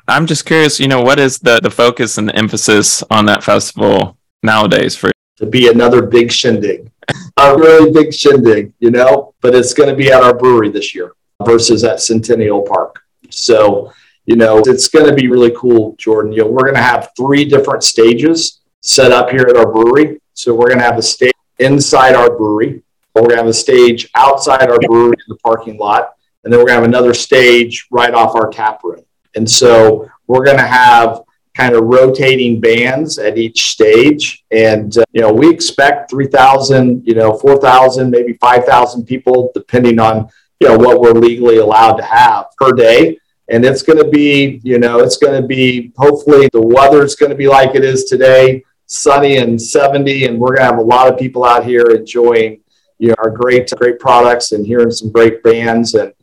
I'm 0.07 0.25
just 0.25 0.45
curious, 0.45 0.79
you 0.79 0.87
know, 0.87 1.01
what 1.01 1.19
is 1.19 1.39
the, 1.39 1.59
the 1.61 1.69
focus 1.69 2.17
and 2.17 2.29
the 2.29 2.35
emphasis 2.35 3.03
on 3.11 3.25
that 3.25 3.43
festival 3.43 4.17
nowadays 4.41 4.95
for 4.95 5.11
to 5.37 5.45
be 5.45 5.69
another 5.69 6.01
big 6.01 6.31
shindig, 6.31 6.89
a 7.37 7.55
really 7.55 7.91
big 7.91 8.13
shindig, 8.13 8.73
you 8.79 8.89
know, 8.89 9.33
but 9.41 9.53
it's 9.53 9.73
going 9.73 9.89
to 9.89 9.95
be 9.95 10.11
at 10.11 10.23
our 10.23 10.33
brewery 10.33 10.69
this 10.69 10.95
year 10.95 11.13
versus 11.45 11.83
at 11.83 12.01
Centennial 12.01 12.61
Park. 12.61 13.03
So, 13.29 13.93
you 14.25 14.35
know, 14.35 14.59
it's 14.65 14.87
going 14.87 15.05
to 15.05 15.13
be 15.13 15.27
really 15.27 15.53
cool, 15.55 15.95
Jordan. 15.97 16.31
You 16.31 16.43
know, 16.43 16.47
we're 16.47 16.63
going 16.63 16.75
to 16.75 16.81
have 16.81 17.11
three 17.15 17.45
different 17.45 17.83
stages 17.83 18.61
set 18.87 19.11
up 19.11 19.29
here 19.29 19.45
at 19.49 19.57
our 19.57 19.71
brewery. 19.71 20.19
So 20.33 20.53
we're 20.53 20.67
going 20.67 20.79
to 20.79 20.85
have 20.85 20.97
a 20.97 21.01
stage 21.03 21.33
inside 21.59 22.15
our 22.15 22.35
brewery. 22.35 22.81
We're 23.13 23.23
going 23.23 23.31
to 23.31 23.37
have 23.37 23.47
a 23.47 23.53
stage 23.53 24.09
outside 24.15 24.69
our 24.69 24.79
brewery 24.79 25.15
in 25.17 25.25
the 25.27 25.37
parking 25.43 25.77
lot. 25.77 26.13
And 26.43 26.53
then 26.53 26.59
we're 26.59 26.67
going 26.67 26.77
to 26.77 26.81
have 26.81 26.89
another 26.89 27.13
stage 27.13 27.87
right 27.91 28.13
off 28.13 28.35
our 28.35 28.49
tap 28.49 28.83
room. 28.83 29.03
And 29.35 29.49
so 29.49 30.09
we're 30.27 30.45
going 30.45 30.57
to 30.57 30.67
have 30.67 31.21
kind 31.53 31.75
of 31.75 31.83
rotating 31.85 32.61
bands 32.61 33.17
at 33.17 33.37
each 33.37 33.69
stage. 33.69 34.45
And, 34.51 34.95
uh, 34.97 35.03
you 35.11 35.21
know, 35.21 35.33
we 35.33 35.49
expect 35.49 36.11
3,000, 36.11 37.05
you 37.05 37.15
know, 37.15 37.33
4,000, 37.33 38.09
maybe 38.09 38.33
5,000 38.33 39.05
people, 39.05 39.51
depending 39.53 39.99
on, 39.99 40.29
you 40.59 40.67
know, 40.67 40.77
what 40.77 41.01
we're 41.01 41.13
legally 41.13 41.57
allowed 41.57 41.95
to 41.97 42.03
have 42.03 42.45
per 42.57 42.71
day. 42.71 43.19
And 43.49 43.65
it's 43.65 43.81
going 43.81 43.97
to 43.97 44.09
be, 44.09 44.61
you 44.63 44.77
know, 44.77 44.99
it's 44.99 45.17
going 45.17 45.41
to 45.41 45.47
be 45.47 45.91
hopefully 45.97 46.49
the 46.53 46.61
weather's 46.61 47.15
going 47.15 47.31
to 47.31 47.35
be 47.35 47.47
like 47.47 47.75
it 47.75 47.83
is 47.83 48.05
today, 48.05 48.63
sunny 48.87 49.37
and 49.37 49.61
70. 49.61 50.25
And 50.25 50.39
we're 50.39 50.55
going 50.55 50.59
to 50.59 50.65
have 50.65 50.79
a 50.79 50.81
lot 50.81 51.11
of 51.11 51.19
people 51.19 51.45
out 51.45 51.63
here 51.63 51.85
enjoying, 51.91 52.61
you 52.97 53.09
know, 53.09 53.15
our 53.19 53.29
great, 53.29 53.69
great 53.77 53.99
products 53.99 54.51
and 54.51 54.65
hearing 54.65 54.91
some 54.91 55.11
great 55.11 55.43
bands. 55.43 55.93
And, 55.93 56.13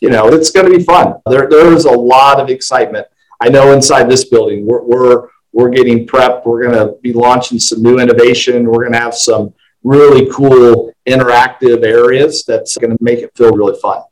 you 0.00 0.10
know, 0.10 0.28
it's 0.28 0.50
going 0.50 0.70
to 0.70 0.76
be 0.76 0.84
fun. 0.84 1.14
There, 1.26 1.48
there's 1.48 1.84
a 1.84 1.92
lot 1.92 2.40
of 2.40 2.50
excitement 2.50 3.06
I 3.40 3.48
know 3.48 3.72
inside 3.72 4.08
this 4.08 4.24
building, 4.24 4.66
we're, 4.66 4.82
we're, 4.82 5.28
we're 5.52 5.68
getting 5.68 6.06
prepped. 6.06 6.46
We're 6.46 6.62
going 6.62 6.74
to 6.74 6.94
be 7.02 7.12
launching 7.12 7.58
some 7.58 7.82
new 7.82 7.98
innovation. 7.98 8.64
We're 8.64 8.82
going 8.82 8.92
to 8.92 8.98
have 8.98 9.14
some 9.14 9.54
really 9.82 10.30
cool 10.32 10.92
interactive 11.06 11.84
areas 11.84 12.44
that's 12.46 12.76
going 12.78 12.96
to 12.96 13.04
make 13.04 13.18
it 13.20 13.36
feel 13.36 13.52
really 13.52 13.78
fun. 13.80 14.02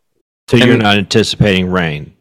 So 0.48 0.58
you're 0.58 0.76
not 0.76 0.98
anticipating 0.98 1.70
rain? 1.70 2.14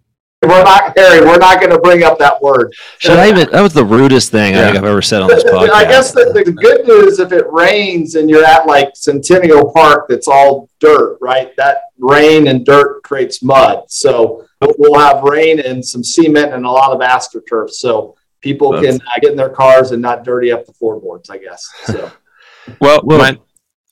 We're 0.43 0.63
not, 0.63 0.97
Harry. 0.97 1.23
We're 1.23 1.37
not 1.37 1.59
going 1.59 1.71
to 1.71 1.79
bring 1.79 2.03
up 2.03 2.17
that 2.17 2.41
word. 2.41 2.73
Should 2.97 3.19
I 3.19 3.29
even? 3.29 3.49
That 3.51 3.61
was 3.61 3.73
the 3.73 3.85
rudest 3.85 4.31
thing 4.31 4.53
yeah. 4.53 4.61
I 4.61 4.63
think 4.65 4.77
I've 4.77 4.85
ever 4.85 5.01
said 5.01 5.21
on 5.21 5.29
this 5.29 5.43
podcast. 5.45 5.69
I 5.69 5.83
guess 5.83 6.11
the, 6.11 6.31
the 6.33 6.51
good 6.51 6.87
news, 6.87 7.19
if 7.19 7.31
it 7.31 7.45
rains 7.51 8.15
and 8.15 8.27
you're 8.27 8.43
at 8.43 8.65
like 8.65 8.95
Centennial 8.95 9.71
Park, 9.71 10.07
that's 10.09 10.27
all 10.27 10.67
dirt, 10.79 11.19
right? 11.21 11.55
That 11.57 11.83
rain 11.99 12.47
and 12.47 12.65
dirt 12.65 13.03
creates 13.03 13.43
mud. 13.43 13.83
So 13.87 14.47
we'll 14.77 14.99
have 14.99 15.23
rain 15.23 15.59
and 15.59 15.85
some 15.85 16.03
cement 16.03 16.53
and 16.53 16.65
a 16.65 16.71
lot 16.71 16.91
of 16.91 16.99
astroturf. 17.01 17.69
So 17.69 18.15
people 18.41 18.71
That's... 18.71 18.97
can 18.97 19.07
uh, 19.07 19.19
get 19.21 19.31
in 19.31 19.37
their 19.37 19.49
cars 19.49 19.91
and 19.91 20.01
not 20.01 20.23
dirty 20.23 20.51
up 20.51 20.65
the 20.65 20.73
floorboards, 20.73 21.29
I 21.29 21.37
guess. 21.37 21.67
So, 21.85 22.11
well, 22.81 23.01
well 23.03 23.19
my... 23.19 23.39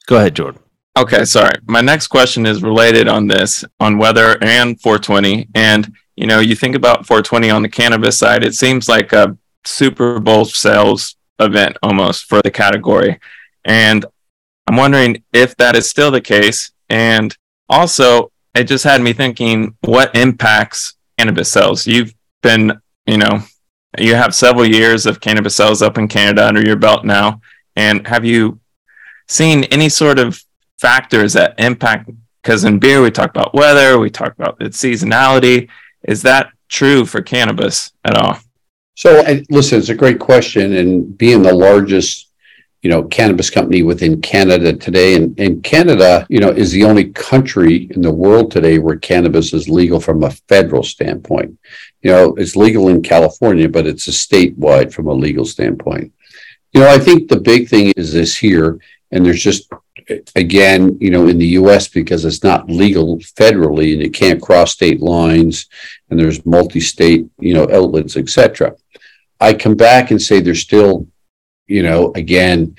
go 0.08 0.18
ahead, 0.18 0.36
Jordan. 0.36 0.62
Okay, 0.98 1.24
sorry. 1.24 1.54
My 1.66 1.82
next 1.82 2.08
question 2.08 2.46
is 2.46 2.62
related 2.62 3.08
on 3.08 3.28
this, 3.28 3.64
on 3.80 3.98
weather 3.98 4.38
and 4.42 4.80
420. 4.82 5.48
And, 5.56 5.96
you 6.20 6.28
know, 6.28 6.42
you 6.42 6.54
think 6.54 6.76
about 6.76 7.08
420 7.08 7.50
on 7.50 7.62
the 7.62 7.70
cannabis 7.70 8.18
side, 8.18 8.44
it 8.44 8.54
seems 8.54 8.90
like 8.90 9.14
a 9.14 9.38
Super 9.64 10.20
Bowl 10.20 10.44
sales 10.44 11.16
event 11.40 11.78
almost 11.82 12.26
for 12.26 12.42
the 12.42 12.52
category. 12.52 13.18
And 13.64 14.06
I'm 14.68 14.76
wondering 14.76 15.24
if 15.32 15.56
that 15.56 15.78
is 15.78 15.90
still 15.90 16.12
the 16.12 16.20
case. 16.20 16.74
And 16.90 17.34
also, 17.70 18.34
it 18.54 18.66
just 18.66 18.84
had 18.84 19.02
me 19.02 19.14
thinking 19.14 19.78
what 19.86 20.14
impacts 20.14 20.96
cannabis 21.18 21.54
sales. 21.54 21.88
You've 21.88 22.14
been, 22.44 22.82
you 23.06 23.18
know, 23.18 23.44
you 23.98 24.16
have 24.16 24.36
several 24.36 24.66
years 24.66 25.06
of 25.06 25.22
cannabis 25.22 25.56
sales 25.56 25.82
up 25.82 25.98
in 25.98 26.10
Canada 26.10 26.46
under 26.46 26.62
your 26.62 26.76
belt 26.76 27.06
now. 27.06 27.40
And 27.78 28.06
have 28.06 28.26
you 28.26 28.60
seen 29.30 29.64
any 29.66 29.88
sort 29.88 30.20
of 30.20 30.44
factors 30.82 31.32
that 31.32 31.58
impact? 31.60 32.10
Because 32.44 32.66
in 32.66 32.78
beer, 32.78 33.02
we 33.02 33.10
talk 33.10 33.30
about 33.30 33.54
weather, 33.54 33.98
we 34.00 34.10
talk 34.10 34.34
about 34.38 34.62
its 34.62 34.84
seasonality. 34.84 35.70
Is 36.04 36.22
that 36.24 36.52
true 36.68 37.06
for 37.06 37.22
cannabis 37.22 37.92
at 38.06 38.16
all? 38.16 38.38
So, 38.96 39.24
listen, 39.50 39.80
it's 39.80 39.90
a 39.90 39.96
great 39.96 40.20
question. 40.20 40.74
And 40.74 41.18
being 41.18 41.42
the 41.42 41.54
largest 41.54 42.30
you 42.82 42.90
know, 42.90 43.04
cannabis 43.04 43.50
company 43.50 43.84
within 43.84 44.22
Canada 44.22 44.74
today. 44.74 45.16
And, 45.16 45.38
and 45.40 45.64
Canada, 45.64 46.26
you 46.30 46.40
know, 46.40 46.50
is 46.50 46.72
the 46.72 46.86
only 46.86 47.06
country 47.12 47.90
in 47.92 48.02
the 48.02 48.12
world 48.12 48.52
today 48.52 48.80
where 48.80 48.98
cannabis 48.98 49.54
is 49.54 49.68
legal 49.68 50.00
from 50.00 50.24
a 50.24 50.32
federal 50.32 50.84
standpoint. 50.84 51.58
You 52.02 52.12
know, 52.12 52.36
it's 52.36 52.56
legal 52.56 52.88
in 52.88 53.02
California, 53.02 53.68
but 53.68 53.86
it's 53.86 54.08
a 54.08 54.12
statewide 54.12 54.94
from 54.94 55.08
a 55.08 55.14
legal 55.14 55.46
standpoint. 55.46 56.14
You 56.72 56.82
know, 56.82 56.90
I 56.90 57.00
think 57.00 57.28
the 57.28 57.42
big 57.42 57.68
thing 57.68 57.92
is 57.98 58.14
this 58.14 58.38
here, 58.38 58.80
and 59.12 59.26
there's 59.26 59.44
just 59.44 59.70
again, 60.36 60.98
you 61.00 61.12
know, 61.12 61.28
in 61.28 61.38
the 61.38 61.48
US 61.48 61.88
because 61.88 62.26
it's 62.26 62.44
not 62.44 62.70
legal 62.70 63.18
federally 63.18 63.94
and 63.94 64.02
you 64.02 64.12
can't 64.12 64.42
cross 64.42 64.72
state 64.72 65.02
lines 65.02 65.68
and 66.10 66.20
there's 66.20 66.46
multi-state, 66.46 67.28
you 67.40 67.54
know, 67.54 67.68
outlets, 67.72 68.18
etc. 68.18 68.76
I 69.40 69.54
come 69.54 69.76
back 69.76 70.12
and 70.12 70.22
say 70.22 70.40
there's 70.40 70.62
still 70.62 71.08
you 71.70 71.84
know, 71.84 72.12
again, 72.16 72.76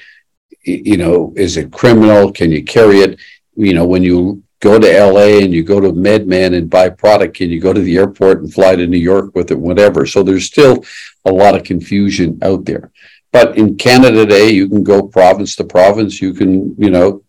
you 0.65 0.99
know, 0.99 1.33
is 1.37 1.57
it 1.57 1.73
criminal? 1.73 2.33
Can 2.33 2.51
you 2.51 2.63
carry 2.65 2.99
it? 2.99 3.19
You 3.55 3.73
know, 3.73 3.87
when 3.87 4.03
you 4.03 4.43
go 4.59 4.79
to 4.79 5.05
LA 5.05 5.39
and 5.43 5.55
you 5.55 5.63
go 5.63 5.81
to 5.81 5.93
MedMen 5.93 6.57
and 6.57 6.69
buy 6.69 6.91
product, 6.91 7.37
can 7.37 7.51
you 7.51 7.61
go 7.61 7.73
to 7.73 7.81
the 7.81 7.97
airport 7.97 8.41
and 8.41 8.53
fly 8.53 8.77
to 8.77 8.87
New 8.87 8.99
York 8.99 9.35
with 9.35 9.51
it, 9.53 9.59
whatever? 9.59 10.05
So 10.05 10.23
there's 10.23 10.45
still 10.45 10.85
a 11.25 11.33
lot 11.33 11.55
of 11.55 11.65
confusion 11.65 12.39
out 12.43 12.65
there. 12.67 12.91
But 13.33 13.57
in 13.57 13.77
Canada 13.77 14.25
today, 14.25 14.51
you 14.51 14.69
can 14.69 14.83
go 14.83 15.03
province 15.03 15.57
to 15.57 15.65
province. 15.65 16.21
You 16.21 16.35
can, 16.35 16.75
you 16.77 16.91
know, 16.91 17.23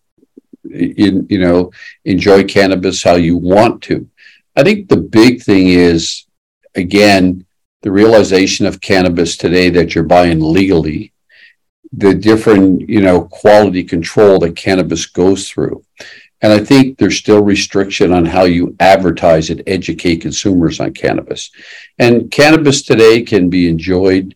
in, 0.64 1.26
you 1.30 1.38
know, 1.38 1.70
enjoy 2.04 2.44
cannabis 2.44 3.02
how 3.02 3.14
you 3.14 3.36
want 3.36 3.82
to. 3.84 4.08
I 4.56 4.62
think 4.62 4.88
the 4.88 4.96
big 4.96 5.42
thing 5.42 5.68
is, 5.68 6.26
again, 6.74 7.46
the 7.82 7.92
realization 7.92 8.66
of 8.66 8.80
cannabis 8.80 9.36
today 9.36 9.70
that 9.70 9.94
you're 9.94 10.04
buying 10.04 10.40
legally 10.40 11.12
the 11.92 12.14
different, 12.14 12.88
you 12.88 13.00
know, 13.00 13.22
quality 13.22 13.84
control 13.84 14.38
that 14.38 14.56
cannabis 14.56 15.06
goes 15.06 15.48
through. 15.48 15.84
And 16.40 16.52
I 16.52 16.58
think 16.58 16.98
there's 16.98 17.18
still 17.18 17.42
restriction 17.42 18.12
on 18.12 18.24
how 18.24 18.44
you 18.44 18.74
advertise 18.80 19.50
and 19.50 19.62
educate 19.66 20.22
consumers 20.22 20.80
on 20.80 20.92
cannabis. 20.92 21.50
And 21.98 22.30
cannabis 22.30 22.82
today 22.82 23.22
can 23.22 23.48
be 23.48 23.68
enjoyed, 23.68 24.34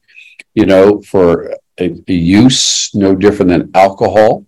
you 0.56 0.66
know, 0.66 1.00
for 1.02 1.54
a, 1.78 1.94
a 2.08 2.12
use 2.12 2.92
no 2.94 3.14
different 3.14 3.50
than 3.50 3.70
alcohol 3.74 4.46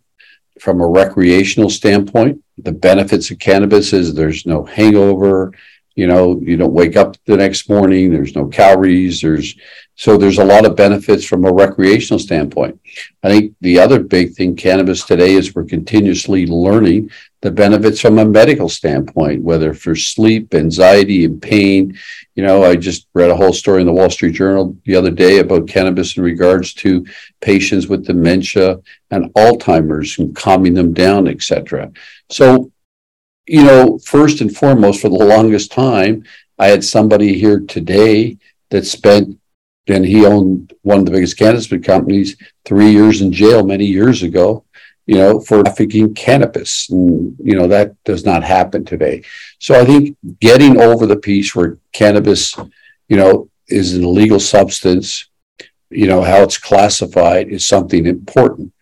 from 0.58 0.80
a 0.80 0.86
recreational 0.86 1.70
standpoint. 1.70 2.42
The 2.56 2.72
benefits 2.72 3.30
of 3.30 3.38
cannabis 3.38 3.92
is 3.92 4.14
there's 4.14 4.46
no 4.46 4.64
hangover, 4.64 5.52
you 5.98 6.06
know 6.06 6.40
you 6.40 6.56
don't 6.56 6.72
wake 6.72 6.96
up 6.96 7.16
the 7.24 7.36
next 7.36 7.68
morning 7.68 8.12
there's 8.12 8.36
no 8.36 8.46
calories 8.46 9.20
there's 9.20 9.56
so 9.96 10.16
there's 10.16 10.38
a 10.38 10.44
lot 10.44 10.64
of 10.64 10.76
benefits 10.76 11.24
from 11.24 11.44
a 11.44 11.52
recreational 11.52 12.20
standpoint. 12.20 12.80
I 13.24 13.28
think 13.30 13.56
the 13.60 13.80
other 13.80 13.98
big 13.98 14.32
thing 14.32 14.54
cannabis 14.54 15.04
today 15.04 15.32
is 15.32 15.56
we're 15.56 15.64
continuously 15.64 16.46
learning 16.46 17.10
the 17.40 17.50
benefits 17.50 18.00
from 18.00 18.20
a 18.20 18.24
medical 18.24 18.68
standpoint 18.68 19.42
whether 19.42 19.74
for 19.74 19.96
sleep 19.96 20.54
anxiety 20.54 21.24
and 21.24 21.42
pain. 21.42 21.98
You 22.36 22.44
know 22.44 22.62
i 22.62 22.76
just 22.76 23.08
read 23.14 23.30
a 23.30 23.36
whole 23.36 23.52
story 23.52 23.80
in 23.80 23.88
the 23.88 23.92
wall 23.92 24.08
street 24.08 24.36
journal 24.36 24.76
the 24.84 24.94
other 24.94 25.10
day 25.10 25.38
about 25.38 25.66
cannabis 25.66 26.16
in 26.16 26.22
regards 26.22 26.74
to 26.74 27.04
patients 27.40 27.88
with 27.88 28.06
dementia 28.06 28.78
and 29.10 29.34
alzheimer's 29.34 30.16
and 30.20 30.36
calming 30.36 30.74
them 30.74 30.92
down 30.92 31.26
etc 31.26 31.90
so 32.30 32.70
you 33.48 33.64
know, 33.64 33.98
first 33.98 34.40
and 34.40 34.54
foremost, 34.54 35.00
for 35.00 35.08
the 35.08 35.16
longest 35.16 35.72
time, 35.72 36.24
I 36.58 36.66
had 36.66 36.84
somebody 36.84 37.38
here 37.38 37.60
today 37.60 38.36
that 38.70 38.84
spent, 38.84 39.38
and 39.86 40.04
he 40.04 40.26
owned 40.26 40.74
one 40.82 40.98
of 40.98 41.06
the 41.06 41.12
biggest 41.12 41.38
cannabis 41.38 41.66
companies, 41.82 42.36
three 42.64 42.90
years 42.90 43.22
in 43.22 43.32
jail 43.32 43.64
many 43.64 43.86
years 43.86 44.22
ago, 44.22 44.64
you 45.06 45.14
know, 45.14 45.40
for 45.40 45.62
trafficking 45.62 46.12
cannabis. 46.12 46.90
And, 46.90 47.34
you 47.42 47.56
know, 47.56 47.66
that 47.68 47.94
does 48.04 48.26
not 48.26 48.44
happen 48.44 48.84
today. 48.84 49.22
So 49.58 49.80
I 49.80 49.84
think 49.86 50.18
getting 50.40 50.78
over 50.78 51.06
the 51.06 51.16
piece 51.16 51.54
where 51.54 51.78
cannabis, 51.92 52.54
you 53.08 53.16
know, 53.16 53.48
is 53.68 53.94
an 53.94 54.04
illegal 54.04 54.40
substance, 54.40 55.28
you 55.88 56.06
know, 56.06 56.22
how 56.22 56.42
it's 56.42 56.58
classified 56.58 57.48
is 57.48 57.66
something 57.66 58.04
important. 58.04 58.72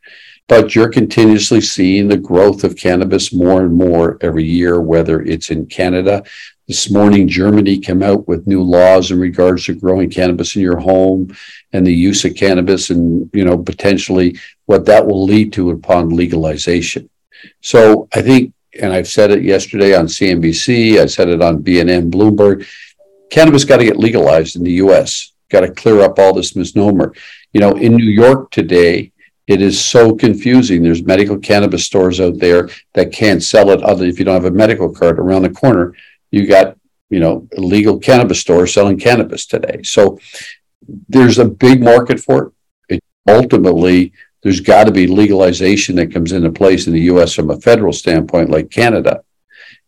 But 0.48 0.74
you're 0.74 0.88
continuously 0.88 1.60
seeing 1.60 2.08
the 2.08 2.16
growth 2.16 2.62
of 2.62 2.76
cannabis 2.76 3.32
more 3.32 3.62
and 3.62 3.74
more 3.74 4.16
every 4.20 4.44
year, 4.44 4.80
whether 4.80 5.22
it's 5.22 5.50
in 5.50 5.66
Canada. 5.66 6.22
This 6.68 6.90
morning, 6.90 7.28
Germany 7.28 7.78
came 7.78 8.02
out 8.02 8.26
with 8.28 8.46
new 8.46 8.62
laws 8.62 9.10
in 9.10 9.18
regards 9.18 9.64
to 9.64 9.74
growing 9.74 10.10
cannabis 10.10 10.56
in 10.56 10.62
your 10.62 10.78
home 10.78 11.36
and 11.72 11.86
the 11.86 11.94
use 11.94 12.24
of 12.24 12.34
cannabis 12.36 12.90
and, 12.90 13.28
you 13.32 13.44
know, 13.44 13.58
potentially 13.58 14.38
what 14.66 14.84
that 14.86 15.04
will 15.04 15.24
lead 15.24 15.52
to 15.54 15.70
upon 15.70 16.10
legalization. 16.10 17.08
So 17.60 18.08
I 18.14 18.22
think, 18.22 18.52
and 18.80 18.92
I've 18.92 19.08
said 19.08 19.30
it 19.30 19.42
yesterday 19.42 19.94
on 19.94 20.06
CNBC, 20.06 21.00
I 21.00 21.06
said 21.06 21.28
it 21.28 21.42
on 21.42 21.62
BNN 21.62 22.10
Bloomberg, 22.10 22.66
cannabis 23.30 23.64
got 23.64 23.78
to 23.78 23.84
get 23.84 23.98
legalized 23.98 24.56
in 24.56 24.62
the 24.62 24.72
US, 24.72 25.32
got 25.50 25.60
to 25.60 25.70
clear 25.70 26.00
up 26.02 26.18
all 26.18 26.34
this 26.34 26.54
misnomer. 26.54 27.14
You 27.52 27.60
know, 27.60 27.72
in 27.72 27.96
New 27.96 28.10
York 28.10 28.50
today, 28.50 29.12
it 29.46 29.62
is 29.62 29.82
so 29.82 30.14
confusing. 30.14 30.82
There's 30.82 31.04
medical 31.04 31.38
cannabis 31.38 31.84
stores 31.84 32.20
out 32.20 32.38
there 32.38 32.68
that 32.94 33.12
can't 33.12 33.42
sell 33.42 33.70
it 33.70 33.82
other 33.82 34.04
if 34.04 34.18
you 34.18 34.24
don't 34.24 34.34
have 34.34 34.44
a 34.44 34.50
medical 34.50 34.92
card 34.92 35.18
around 35.18 35.42
the 35.42 35.50
corner. 35.50 35.94
You 36.30 36.46
got, 36.46 36.76
you 37.10 37.20
know, 37.20 37.46
illegal 37.52 37.98
cannabis 37.98 38.40
stores 38.40 38.74
selling 38.74 38.98
cannabis 38.98 39.46
today. 39.46 39.82
So 39.84 40.18
there's 41.08 41.38
a 41.38 41.44
big 41.44 41.80
market 41.80 42.18
for 42.18 42.52
it. 42.88 42.96
it 42.96 43.04
ultimately, 43.28 44.12
there's 44.42 44.60
got 44.60 44.84
to 44.84 44.92
be 44.92 45.06
legalization 45.06 45.94
that 45.96 46.12
comes 46.12 46.32
into 46.32 46.50
place 46.50 46.88
in 46.88 46.92
the 46.92 47.02
US 47.02 47.32
from 47.32 47.50
a 47.50 47.60
federal 47.60 47.92
standpoint, 47.92 48.50
like 48.50 48.70
Canada. 48.70 49.22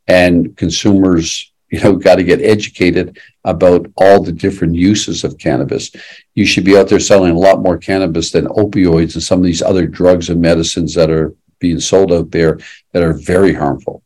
And 0.07 0.57
consumers 0.57 1.48
you 1.71 1.81
know 1.81 1.97
got 1.97 2.17
to 2.17 2.25
get 2.25 2.41
educated 2.41 3.19
about 3.45 3.87
all 3.97 4.23
the 4.23 4.33
different 4.33 4.75
uses 4.75 5.25
of 5.25 5.39
cannabis. 5.39 5.91
You 6.35 6.47
should 6.47 6.65
be 6.65 6.77
out 6.77 6.89
there 6.89 7.01
selling 7.01 7.33
a 7.33 7.39
lot 7.39 7.63
more 7.63 7.79
cannabis 7.79 8.31
than 8.31 8.47
opioids 8.47 9.15
and 9.15 9.23
some 9.23 9.39
of 9.39 9.45
these 9.45 9.63
other 9.63 9.87
drugs 9.87 10.31
and 10.31 10.41
medicines 10.41 10.95
that 10.95 11.11
are 11.11 11.35
being 11.59 11.81
sold 11.81 12.13
out 12.13 12.31
there 12.31 12.59
that 12.93 13.03
are 13.03 13.15
very 13.15 13.53
harmful. 13.53 14.03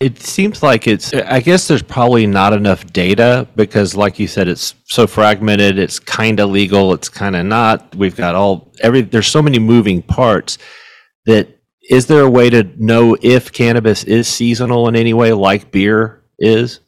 It 0.00 0.20
seems 0.20 0.60
like 0.62 0.88
it's 0.88 1.14
i 1.14 1.40
guess 1.40 1.68
there's 1.68 1.82
probably 1.82 2.26
not 2.26 2.52
enough 2.52 2.84
data 2.92 3.46
because 3.54 3.94
like 3.94 4.18
you 4.18 4.26
said 4.26 4.48
it's 4.48 4.74
so 4.86 5.06
fragmented 5.06 5.78
it's 5.78 6.00
kind 6.00 6.40
of 6.40 6.50
legal 6.50 6.92
it's 6.92 7.08
kind 7.08 7.36
of 7.36 7.46
not. 7.46 7.94
We've 7.94 8.16
got 8.16 8.34
all 8.34 8.72
every 8.80 9.02
there's 9.02 9.28
so 9.28 9.40
many 9.40 9.60
moving 9.60 10.02
parts 10.02 10.58
that 11.26 11.48
is 11.88 12.06
there 12.06 12.22
a 12.22 12.30
way 12.30 12.50
to 12.50 12.64
know 12.76 13.16
if 13.22 13.52
cannabis 13.52 14.04
is 14.04 14.26
seasonal 14.26 14.88
in 14.88 14.96
any 14.96 15.14
way 15.14 15.32
like 15.32 15.70
beer 15.70 16.22
is 16.38 16.80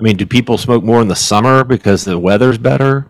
I 0.00 0.04
mean, 0.04 0.16
do 0.16 0.26
people 0.26 0.58
smoke 0.58 0.82
more 0.82 1.00
in 1.00 1.08
the 1.08 1.16
summer 1.16 1.64
because 1.64 2.04
the 2.04 2.18
weather's 2.18 2.58
better? 2.58 3.08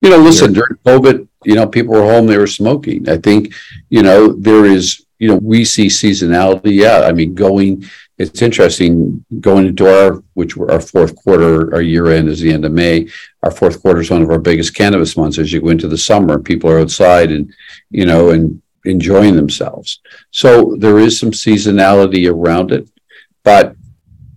You 0.00 0.10
know, 0.10 0.18
listen, 0.18 0.52
during 0.52 0.76
COVID, 0.86 1.26
you 1.44 1.54
know, 1.54 1.66
people 1.66 1.94
were 1.94 2.02
home, 2.02 2.26
they 2.26 2.38
were 2.38 2.46
smoking. 2.46 3.08
I 3.08 3.16
think, 3.16 3.52
you 3.90 4.02
know, 4.02 4.32
there 4.32 4.64
is, 4.64 5.04
you 5.18 5.28
know, 5.28 5.36
we 5.36 5.64
see 5.64 5.86
seasonality. 5.86 6.74
Yeah. 6.74 7.06
I 7.08 7.12
mean, 7.12 7.34
going, 7.34 7.84
it's 8.16 8.42
interesting 8.42 9.24
going 9.40 9.66
into 9.66 9.88
our, 9.88 10.22
which 10.34 10.56
were 10.56 10.70
our 10.70 10.80
fourth 10.80 11.16
quarter, 11.16 11.74
our 11.74 11.82
year 11.82 12.12
end 12.12 12.28
is 12.28 12.40
the 12.40 12.52
end 12.52 12.64
of 12.64 12.72
May. 12.72 13.08
Our 13.42 13.50
fourth 13.50 13.82
quarter 13.82 14.00
is 14.00 14.10
one 14.10 14.22
of 14.22 14.30
our 14.30 14.38
biggest 14.38 14.74
cannabis 14.74 15.16
months 15.16 15.38
as 15.38 15.52
you 15.52 15.60
go 15.60 15.70
into 15.70 15.88
the 15.88 15.98
summer. 15.98 16.38
People 16.38 16.70
are 16.70 16.78
outside 16.78 17.32
and, 17.32 17.52
you 17.90 18.06
know, 18.06 18.30
and 18.30 18.62
enjoying 18.84 19.34
themselves. 19.34 20.00
So 20.30 20.76
there 20.78 20.98
is 20.98 21.18
some 21.18 21.32
seasonality 21.32 22.30
around 22.30 22.70
it. 22.70 22.88
But 23.42 23.74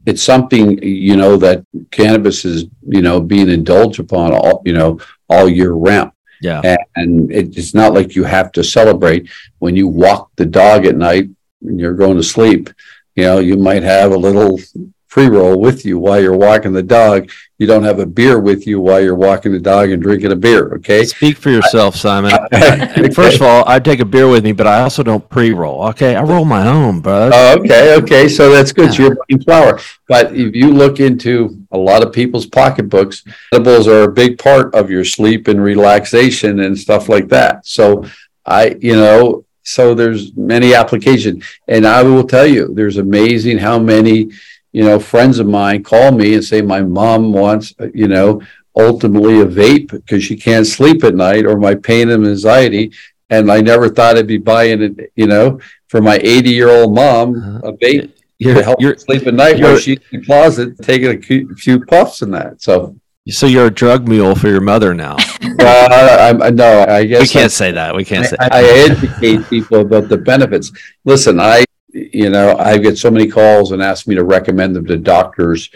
it's 0.06 0.24
something 0.24 0.82
you 0.82 1.16
know 1.16 1.38
that 1.38 1.66
cannabis 1.92 2.46
is 2.46 2.66
you 2.88 3.02
know 3.02 3.20
being 3.20 3.50
indulged 3.50 4.00
upon 4.00 4.34
all 4.34 4.62
you 4.66 4.74
know 4.74 5.00
all 5.30 5.48
year 5.48 5.72
round. 5.72 6.12
Yeah. 6.42 6.76
And, 6.96 7.32
it's 7.32 7.76
not 7.76 7.94
like 7.94 8.16
you 8.16 8.24
have 8.24 8.52
to 8.54 8.64
celebrate. 8.64 9.30
When 9.60 9.76
you 9.76 9.88
walk 9.88 10.32
the 10.38 10.46
dog 10.46 10.88
at 10.88 10.96
night 10.96 11.30
and 11.62 11.80
you're 11.80 11.94
going 11.94 12.18
to 12.18 12.24
sleep 12.24 12.72
you 13.16 13.24
know 13.24 13.40
you 13.40 13.58
might 13.58 13.84
have 13.84 14.12
a 14.12 14.18
little 14.18 14.60
pre 15.08 15.28
roll 15.28 15.60
with 15.60 15.86
you 15.86 16.00
while 16.00 16.22
you're 16.22 16.38
walking 16.38 16.74
the 16.74 16.84
dog. 16.84 17.30
You 17.62 17.68
don't 17.68 17.84
have 17.84 18.00
a 18.00 18.08
beer 18.08 18.40
with 18.40 18.66
you 18.66 18.82
while 18.82 19.00
you're 19.00 19.14
walking 19.14 19.52
the 19.52 19.60
dog 19.60 19.92
and 19.92 20.02
drinking 20.02 20.32
a 20.32 20.36
beer. 20.36 20.74
Okay. 20.78 21.06
Speak 21.06 21.38
for 21.38 21.52
yourself, 21.52 21.96
Simon. 21.96 22.32
First 23.14 23.36
of 23.36 23.44
all, 23.44 23.64
I 23.68 23.80
take 23.80 24.00
a 24.00 24.06
beer 24.06 24.28
with 24.28 24.44
me, 24.44 24.52
but 24.52 24.66
I 24.66 24.82
also 24.82 25.04
don't 25.04 25.30
pre 25.30 25.52
roll. 25.52 25.84
Okay. 25.90 26.16
I 26.16 26.24
roll 26.24 26.44
my 26.44 26.68
own, 26.68 27.02
bro. 27.02 27.30
Oh, 27.32 27.60
okay. 27.60 27.94
Okay. 27.98 28.30
So 28.30 28.50
that's 28.50 28.72
good. 28.72 28.96
So 28.96 29.04
you're 29.04 29.16
buying 29.30 29.44
flower. 29.44 29.80
But 30.08 30.36
if 30.36 30.56
you 30.56 30.72
look 30.72 31.00
into 31.00 31.64
a 31.70 31.78
lot 31.78 32.02
of 32.02 32.12
people's 32.12 32.48
pocketbooks, 32.48 33.24
edibles 33.54 33.88
are 33.88 34.06
a 34.06 34.12
big 34.12 34.40
part 34.40 34.74
of 34.74 34.90
your 34.90 35.06
sleep 35.06 35.48
and 35.48 35.64
relaxation 35.64 36.62
and 36.62 36.76
stuff 36.76 37.10
like 37.10 37.28
that. 37.28 37.68
So 37.68 38.08
I, 38.44 38.76
you 38.80 38.96
know, 38.96 39.46
so 39.62 39.94
there's 39.94 40.36
many 40.36 40.74
applications. 40.74 41.46
And 41.68 41.86
I 41.86 42.02
will 42.02 42.28
tell 42.28 42.48
you, 42.48 42.74
there's 42.74 42.98
amazing 42.98 43.60
how 43.60 43.78
many 43.78 44.32
you 44.72 44.84
know, 44.84 45.00
friends 45.00 45.40
of 45.40 45.48
mine 45.48 45.84
call 45.84 46.12
me 46.12 46.36
and 46.36 46.44
say 46.44 46.62
my 46.62 46.82
mom 46.82 47.34
wants, 47.34 47.74
you 47.94 48.08
know, 48.08 48.42
ultimately 48.76 49.42
a 49.42 49.46
vape 49.46 49.92
because 49.92 50.24
she 50.24 50.36
can't 50.38 50.66
sleep 50.66 51.04
at 51.04 51.16
night 51.16 51.46
or 51.46 51.58
my 51.58 51.76
pain 51.76 52.10
and 52.10 52.26
anxiety. 52.26 52.92
And 53.30 53.52
I 53.52 53.62
never 53.62 53.90
thought 53.90 54.18
I'd 54.18 54.28
be 54.28 54.38
buying 54.38 54.82
it, 54.82 55.12
you 55.16 55.28
know, 55.28 55.60
for 55.88 56.02
my 56.02 56.20
80 56.22 56.50
year 56.50 56.70
old 56.70 56.94
mom, 56.94 57.36
uh-huh. 57.36 57.70
a 57.70 57.74
vape 57.74 58.12
you're, 58.38 58.56
to 58.56 58.64
help 58.64 58.82
her 58.82 58.98
sleep 58.98 59.28
at 59.28 59.34
night 59.34 59.62
while 59.62 59.78
she's 59.78 60.00
in 60.12 60.20
the 60.20 60.26
closet 60.26 60.78
taking 60.82 61.10
a 61.10 61.56
few 61.56 61.86
puffs 61.86 62.22
and 62.22 62.34
that. 62.34 62.62
So, 62.62 62.96
so 63.30 63.46
you're 63.46 63.68
a 63.68 63.72
drug 63.72 64.08
mule 64.08 64.36
for 64.36 64.48
your 64.48 64.62
mother 64.62 64.94
now. 64.94 65.16
uh, 65.60 66.38
I'm, 66.42 66.56
no, 66.56 66.86
I 66.88 67.06
guess 67.06 67.22
we 67.22 67.28
can't 67.28 67.46
I, 67.46 67.50
say 67.50 67.72
that. 67.72 67.96
We 67.96 68.04
can't 68.04 68.26
I, 68.26 68.30
say. 68.30 68.38
I, 68.40 68.48
I 68.52 68.64
educate 68.90 69.50
people 69.50 69.82
about 69.82 70.10
the 70.10 70.18
benefits. 70.18 70.72
Listen, 71.06 71.40
I 71.40 71.66
you 71.94 72.30
know, 72.30 72.56
I 72.58 72.78
get 72.78 72.98
so 72.98 73.12
many 73.12 73.28
calls 73.28 73.72
and 73.72 73.82
ask 73.82 74.08
me 74.08 74.16
to 74.16 74.24
recommend 74.24 74.76
them 74.76 74.86
to 74.88 74.98
doctors 74.98 75.70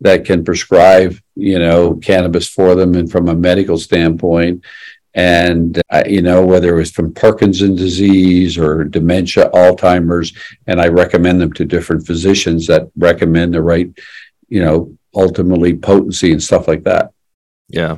that 0.00 0.24
can 0.24 0.44
prescribe, 0.44 1.16
you 1.36 1.58
know, 1.58 1.96
cannabis 1.96 2.48
for 2.48 2.74
them 2.74 2.94
and 2.94 3.10
from 3.10 3.28
a 3.28 3.34
medical 3.34 3.78
standpoint. 3.78 4.64
And, 5.12 5.80
uh, 5.90 6.04
you 6.06 6.22
know, 6.22 6.44
whether 6.46 6.74
it 6.74 6.78
was 6.78 6.92
from 6.92 7.12
Parkinson's 7.12 7.80
disease 7.80 8.56
or 8.56 8.84
dementia, 8.84 9.50
Alzheimer's, 9.50 10.32
and 10.66 10.80
I 10.80 10.86
recommend 10.88 11.40
them 11.40 11.52
to 11.54 11.64
different 11.64 12.06
physicians 12.06 12.66
that 12.68 12.90
recommend 12.96 13.54
the 13.54 13.62
right, 13.62 13.90
you 14.48 14.62
know, 14.62 14.96
ultimately 15.14 15.76
potency 15.76 16.32
and 16.32 16.42
stuff 16.42 16.68
like 16.68 16.84
that. 16.84 17.12
Yeah. 17.68 17.96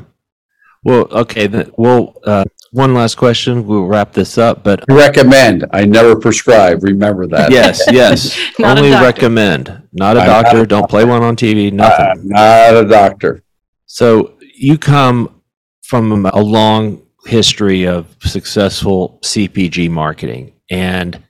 Well, 0.82 1.06
okay. 1.10 1.46
Then, 1.46 1.70
well, 1.76 2.16
uh, 2.24 2.44
one 2.72 2.94
last 2.94 3.16
question. 3.16 3.66
We'll 3.66 3.84
wrap 3.84 4.12
this 4.12 4.38
up. 4.38 4.64
But 4.64 4.84
recommend. 4.88 5.66
I 5.72 5.84
never 5.84 6.16
prescribe. 6.16 6.82
Remember 6.82 7.26
that. 7.28 7.52
Yes, 7.52 7.82
yes. 7.92 8.38
Only 8.58 8.90
recommend. 8.90 9.82
Not 9.92 10.16
a 10.16 10.20
I'm 10.20 10.26
doctor. 10.26 10.58
Not, 10.58 10.68
Don't 10.68 10.90
play 10.90 11.04
one 11.04 11.22
on 11.22 11.36
TV. 11.36 11.72
Nothing. 11.72 12.06
I'm 12.06 12.28
not 12.28 12.76
a 12.76 12.88
doctor. 12.88 13.42
So 13.86 14.38
you 14.54 14.78
come 14.78 15.42
from 15.82 16.26
a 16.26 16.40
long 16.40 17.02
history 17.26 17.86
of 17.86 18.16
successful 18.22 19.20
CPG 19.22 19.90
marketing, 19.90 20.54
and 20.70 21.22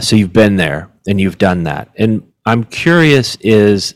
so 0.00 0.16
you've 0.16 0.32
been 0.32 0.56
there 0.56 0.90
and 1.06 1.20
you've 1.20 1.38
done 1.38 1.64
that. 1.64 1.90
And 1.96 2.32
I'm 2.46 2.64
curious 2.64 3.36
is 3.36 3.94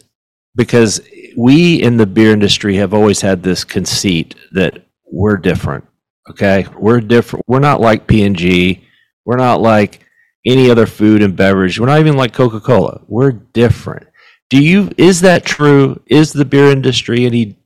because 0.55 1.01
we 1.37 1.83
in 1.83 1.97
the 1.97 2.07
beer 2.07 2.33
industry 2.33 2.77
have 2.77 2.93
always 2.93 3.23
had 3.23 3.43
this 3.43 3.65
conceit 3.65 4.35
that 4.53 4.87
we're 5.11 5.39
different 5.39 5.85
Okay, 6.31 6.67
we're 6.79 7.01
different. 7.01 7.45
We're 7.47 7.59
not 7.59 7.81
like 7.81 8.07
P 8.07 8.25
and 8.25 8.37
G. 8.37 8.85
We're 9.25 9.37
not 9.37 9.61
like 9.61 10.07
any 10.47 10.71
other 10.71 10.87
food 10.87 11.23
and 11.23 11.37
beverage. 11.37 11.79
We're 11.79 11.87
not 11.87 12.01
even 12.01 12.17
like 12.17 12.33
Coca 12.33 12.61
Cola. 12.61 13.01
We're 13.09 13.33
different. 13.33 14.07
Do 14.51 14.63
you? 14.63 14.91
Is 14.97 15.21
that 15.23 15.45
true? 15.45 16.01
Is 16.07 16.33
the 16.33 16.45
beer 16.45 16.71
industry 16.71 17.27
any 17.27 17.57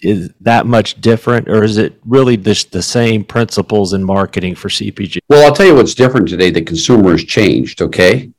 is 0.00 0.30
that 0.40 0.66
much 0.66 1.00
different, 1.00 1.48
or 1.48 1.62
is 1.62 1.78
it 1.78 2.00
really 2.06 2.36
just 2.36 2.72
the 2.72 2.82
same 2.82 3.24
principles 3.24 3.92
in 3.92 4.02
marketing 4.02 4.54
for 4.54 4.68
CPG? 4.68 5.18
Well, 5.28 5.46
I'll 5.46 5.54
tell 5.54 5.66
you 5.66 5.74
what's 5.74 5.94
different 5.94 6.28
today. 6.28 6.50
The 6.50 6.62
consumer 6.62 7.12
has 7.12 7.24
changed. 7.24 7.82
Okay, 7.82 8.30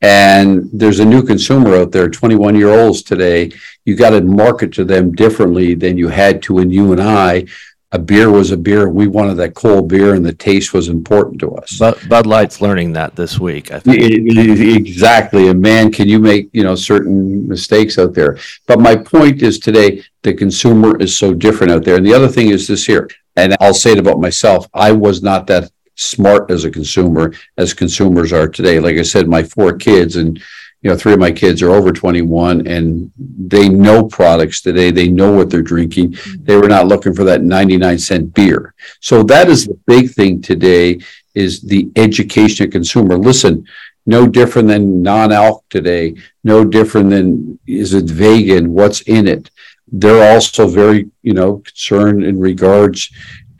and 0.00 0.68
there's 0.72 1.00
a 1.00 1.04
new 1.04 1.22
consumer 1.22 1.76
out 1.76 1.92
there, 1.92 2.08
21 2.08 2.54
year 2.56 2.70
olds 2.70 3.02
today. 3.02 3.52
You 3.84 3.96
got 3.96 4.10
to 4.10 4.20
market 4.20 4.72
to 4.74 4.84
them 4.84 5.12
differently 5.12 5.74
than 5.74 5.98
you 5.98 6.08
had 6.08 6.42
to 6.44 6.54
when 6.54 6.70
you 6.70 6.92
and 6.92 7.02
I 7.02 7.46
a 7.94 7.98
beer 7.98 8.28
was 8.28 8.50
a 8.50 8.56
beer. 8.56 8.88
We 8.88 9.06
wanted 9.06 9.34
that 9.34 9.54
cold 9.54 9.88
beer, 9.88 10.14
and 10.14 10.26
the 10.26 10.34
taste 10.34 10.74
was 10.74 10.88
important 10.88 11.38
to 11.38 11.54
us. 11.54 11.78
But 11.78 12.08
Bud 12.08 12.26
Light's 12.26 12.60
learning 12.60 12.92
that 12.94 13.14
this 13.14 13.38
week. 13.38 13.70
I 13.70 13.78
think 13.78 14.02
exactly. 14.02 15.46
And 15.46 15.62
man, 15.62 15.92
can 15.92 16.08
you 16.08 16.18
make 16.18 16.50
you 16.52 16.64
know 16.64 16.74
certain 16.74 17.46
mistakes 17.46 17.96
out 17.96 18.12
there? 18.12 18.36
But 18.66 18.80
my 18.80 18.96
point 18.96 19.42
is 19.42 19.60
today, 19.60 20.02
the 20.22 20.34
consumer 20.34 21.00
is 21.00 21.16
so 21.16 21.32
different 21.32 21.72
out 21.72 21.84
there. 21.84 21.96
And 21.96 22.04
the 22.04 22.14
other 22.14 22.26
thing 22.26 22.48
is 22.48 22.66
this 22.66 22.84
here, 22.84 23.08
and 23.36 23.56
I'll 23.60 23.72
say 23.72 23.92
it 23.92 23.98
about 24.00 24.20
myself. 24.20 24.66
I 24.74 24.90
was 24.90 25.22
not 25.22 25.46
that 25.46 25.70
smart 25.94 26.50
as 26.50 26.64
a 26.64 26.72
consumer 26.72 27.32
as 27.58 27.72
consumers 27.72 28.32
are 28.32 28.48
today. 28.48 28.80
Like 28.80 28.96
I 28.96 29.02
said, 29.02 29.28
my 29.28 29.44
four 29.44 29.72
kids 29.72 30.16
and 30.16 30.42
you 30.84 30.90
know, 30.90 30.96
three 30.96 31.14
of 31.14 31.18
my 31.18 31.32
kids 31.32 31.62
are 31.62 31.70
over 31.70 31.92
21 31.92 32.66
and 32.66 33.10
they 33.16 33.70
know 33.70 34.04
products 34.04 34.60
today. 34.60 34.90
They 34.90 35.08
know 35.08 35.32
what 35.32 35.48
they're 35.48 35.62
drinking. 35.62 36.12
Mm-hmm. 36.12 36.44
They 36.44 36.56
were 36.56 36.68
not 36.68 36.86
looking 36.86 37.14
for 37.14 37.24
that 37.24 37.42
99 37.42 37.98
cent 37.98 38.34
beer. 38.34 38.74
So 39.00 39.22
that 39.22 39.48
is 39.48 39.66
the 39.66 39.80
big 39.86 40.10
thing 40.10 40.42
today 40.42 41.00
is 41.34 41.62
the 41.62 41.90
education 41.96 42.66
of 42.66 42.72
consumer. 42.72 43.16
Listen, 43.16 43.66
no 44.04 44.28
different 44.28 44.68
than 44.68 45.00
non-alc 45.00 45.64
today, 45.70 46.16
no 46.44 46.66
different 46.66 47.08
than 47.08 47.58
is 47.66 47.94
it 47.94 48.04
vegan, 48.04 48.70
what's 48.74 49.00
in 49.02 49.26
it. 49.26 49.50
They're 49.90 50.34
also 50.34 50.68
very, 50.68 51.10
you 51.22 51.32
know, 51.32 51.58
concerned 51.58 52.24
in 52.24 52.38
regards 52.38 53.10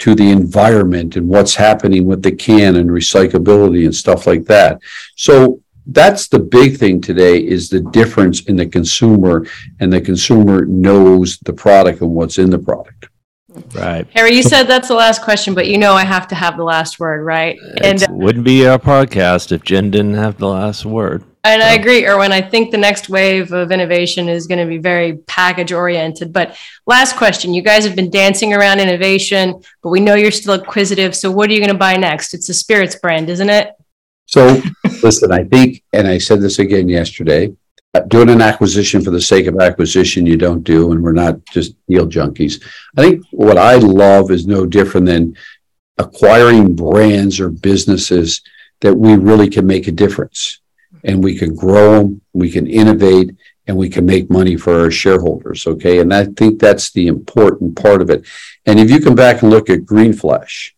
to 0.00 0.14
the 0.14 0.30
environment 0.30 1.16
and 1.16 1.26
what's 1.26 1.54
happening 1.54 2.04
with 2.04 2.22
the 2.22 2.32
can 2.32 2.76
and 2.76 2.90
recyclability 2.90 3.86
and 3.86 3.94
stuff 3.94 4.26
like 4.26 4.44
that. 4.44 4.78
So 5.16 5.62
that's 5.86 6.28
the 6.28 6.38
big 6.38 6.78
thing 6.78 7.00
today 7.00 7.38
is 7.38 7.68
the 7.68 7.80
difference 7.80 8.42
in 8.42 8.56
the 8.56 8.66
consumer 8.66 9.46
and 9.80 9.92
the 9.92 10.00
consumer 10.00 10.64
knows 10.64 11.38
the 11.38 11.52
product 11.52 12.00
and 12.00 12.10
what's 12.10 12.38
in 12.38 12.50
the 12.50 12.58
product. 12.58 13.08
Right. 13.72 14.06
Harry, 14.14 14.34
you 14.34 14.42
said 14.42 14.64
that's 14.64 14.88
the 14.88 14.94
last 14.94 15.22
question, 15.22 15.54
but 15.54 15.68
you 15.68 15.78
know 15.78 15.92
I 15.92 16.04
have 16.04 16.26
to 16.28 16.34
have 16.34 16.56
the 16.56 16.64
last 16.64 16.98
word, 16.98 17.24
right? 17.24 17.56
And 17.82 18.02
it 18.02 18.10
wouldn't 18.10 18.44
be 18.44 18.66
our 18.66 18.78
podcast 18.78 19.52
if 19.52 19.62
Jen 19.62 19.90
didn't 19.90 20.14
have 20.14 20.38
the 20.38 20.48
last 20.48 20.84
word. 20.84 21.22
And 21.44 21.60
so. 21.60 21.68
I 21.68 21.72
agree, 21.74 22.06
Irwin. 22.06 22.32
I 22.32 22.40
think 22.40 22.70
the 22.70 22.78
next 22.78 23.08
wave 23.10 23.52
of 23.52 23.70
innovation 23.70 24.28
is 24.28 24.46
going 24.46 24.58
to 24.58 24.66
be 24.66 24.78
very 24.78 25.18
package 25.26 25.72
oriented. 25.72 26.32
But 26.32 26.56
last 26.86 27.16
question 27.16 27.52
you 27.52 27.62
guys 27.62 27.84
have 27.84 27.94
been 27.94 28.10
dancing 28.10 28.54
around 28.54 28.80
innovation, 28.80 29.62
but 29.82 29.90
we 29.90 30.00
know 30.00 30.14
you're 30.14 30.30
still 30.30 30.54
acquisitive. 30.54 31.14
So 31.14 31.30
what 31.30 31.50
are 31.50 31.52
you 31.52 31.60
going 31.60 31.70
to 31.70 31.78
buy 31.78 31.96
next? 31.96 32.32
It's 32.32 32.48
a 32.48 32.54
spirits 32.54 32.96
brand, 32.96 33.28
isn't 33.28 33.50
it? 33.50 33.74
So 34.34 34.60
listen, 35.04 35.30
I 35.30 35.44
think, 35.44 35.84
and 35.92 36.08
I 36.08 36.18
said 36.18 36.40
this 36.40 36.58
again 36.58 36.88
yesterday, 36.88 37.54
uh, 37.94 38.00
doing 38.00 38.30
an 38.30 38.40
acquisition 38.40 39.00
for 39.00 39.12
the 39.12 39.20
sake 39.20 39.46
of 39.46 39.60
acquisition 39.60 40.26
you 40.26 40.36
don't 40.36 40.64
do 40.64 40.90
and 40.90 41.00
we're 41.00 41.12
not 41.12 41.36
just 41.52 41.76
deal 41.86 42.08
junkies. 42.08 42.60
I 42.96 43.02
think 43.02 43.24
what 43.30 43.58
i 43.58 43.76
love 43.76 44.32
is 44.32 44.44
no 44.44 44.66
different 44.66 45.06
than 45.06 45.36
acquiring 45.98 46.74
brands 46.74 47.38
or 47.38 47.48
businesses 47.50 48.42
that 48.80 48.92
we 48.92 49.14
really 49.14 49.48
can 49.48 49.68
make 49.68 49.86
a 49.86 49.92
difference. 49.92 50.58
And 51.04 51.22
we 51.22 51.38
can 51.38 51.54
grow 51.54 51.98
them 51.98 52.20
we 52.32 52.50
can 52.50 52.66
innovate 52.66 53.30
and 53.68 53.76
we 53.76 53.88
can 53.88 54.04
make 54.04 54.28
money 54.30 54.56
for 54.56 54.80
our 54.80 54.90
shareholders 54.90 55.64
okay? 55.68 56.00
And 56.00 56.12
i 56.12 56.24
think 56.24 56.58
that's 56.58 56.90
the 56.90 57.06
important 57.06 57.80
part 57.80 58.02
of 58.02 58.10
it. 58.10 58.26
And 58.66 58.80
if 58.80 58.90
you 58.90 58.98
come 59.00 59.14
back 59.14 59.42
and 59.42 59.50
look 59.50 59.70
at 59.70 59.86
green 59.86 60.12
flash 60.12 60.73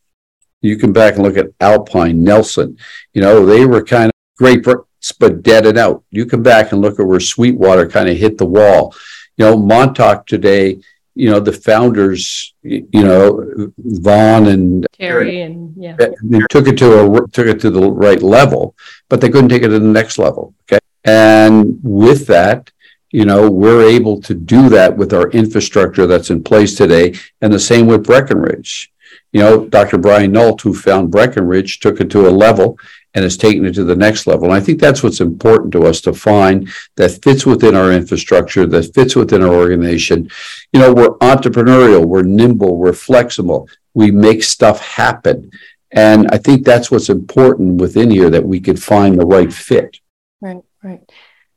you 0.66 0.78
come 0.78 0.92
back 0.92 1.14
and 1.14 1.22
look 1.22 1.36
at 1.36 1.50
alpine 1.60 2.22
nelson 2.22 2.76
you 3.12 3.22
know 3.22 3.46
they 3.46 3.64
were 3.64 3.82
kind 3.82 4.06
of 4.06 4.12
great 4.36 4.64
but 5.12 5.42
deaded 5.42 5.78
out. 5.78 6.04
You 6.10 6.26
come 6.26 6.42
back 6.42 6.72
and 6.72 6.80
look 6.80 6.98
at 6.98 7.06
where 7.06 7.20
Sweetwater 7.20 7.88
kind 7.88 8.08
of 8.08 8.16
hit 8.16 8.38
the 8.38 8.46
wall. 8.46 8.94
You 9.36 9.44
know, 9.44 9.56
Montauk 9.56 10.26
today, 10.26 10.80
you 11.14 11.30
know, 11.30 11.40
the 11.40 11.52
founders, 11.52 12.54
you 12.62 12.86
know, 12.92 13.72
Vaughn 13.78 14.46
and 14.46 14.86
Terry 14.92 15.42
and 15.42 15.74
yeah, 15.76 15.96
they 15.96 16.40
took 16.50 16.68
it 16.68 16.76
to 16.78 17.00
a 17.00 17.28
took 17.28 17.46
it 17.46 17.60
to 17.60 17.70
the 17.70 17.90
right 17.90 18.22
level, 18.22 18.74
but 19.08 19.20
they 19.20 19.28
couldn't 19.30 19.50
take 19.50 19.62
it 19.62 19.68
to 19.68 19.78
the 19.78 19.86
next 19.86 20.18
level. 20.18 20.54
Okay. 20.64 20.78
And 21.04 21.78
with 21.82 22.26
that, 22.26 22.70
you 23.10 23.24
know, 23.24 23.50
we're 23.50 23.88
able 23.88 24.20
to 24.22 24.34
do 24.34 24.68
that 24.70 24.96
with 24.96 25.14
our 25.14 25.30
infrastructure 25.30 26.06
that's 26.06 26.30
in 26.30 26.42
place 26.42 26.74
today. 26.74 27.14
And 27.40 27.52
the 27.52 27.60
same 27.60 27.86
with 27.86 28.04
Breckenridge. 28.04 28.92
You 29.36 29.42
know, 29.42 29.66
Dr. 29.66 29.98
Brian 29.98 30.32
Nault, 30.32 30.62
who 30.62 30.72
found 30.72 31.10
Breckenridge, 31.10 31.80
took 31.80 32.00
it 32.00 32.08
to 32.08 32.26
a 32.26 32.30
level 32.30 32.78
and 33.12 33.22
has 33.22 33.36
taken 33.36 33.66
it 33.66 33.74
to 33.74 33.84
the 33.84 33.94
next 33.94 34.26
level. 34.26 34.44
And 34.44 34.54
I 34.54 34.60
think 34.60 34.80
that's 34.80 35.02
what's 35.02 35.20
important 35.20 35.72
to 35.72 35.82
us 35.84 36.00
to 36.00 36.14
find 36.14 36.70
that 36.94 37.22
fits 37.22 37.44
within 37.44 37.76
our 37.76 37.92
infrastructure, 37.92 38.64
that 38.64 38.94
fits 38.94 39.14
within 39.14 39.42
our 39.42 39.52
organization. 39.52 40.30
You 40.72 40.80
know, 40.80 40.94
we're 40.94 41.18
entrepreneurial, 41.18 42.06
we're 42.06 42.22
nimble, 42.22 42.78
we're 42.78 42.94
flexible, 42.94 43.68
we 43.92 44.10
make 44.10 44.42
stuff 44.42 44.80
happen. 44.80 45.50
And 45.90 46.28
I 46.30 46.38
think 46.38 46.64
that's 46.64 46.90
what's 46.90 47.10
important 47.10 47.78
within 47.78 48.10
here 48.10 48.30
that 48.30 48.46
we 48.46 48.58
could 48.58 48.82
find 48.82 49.20
the 49.20 49.26
right 49.26 49.52
fit. 49.52 49.98
Right, 50.40 50.62
right. 50.82 51.02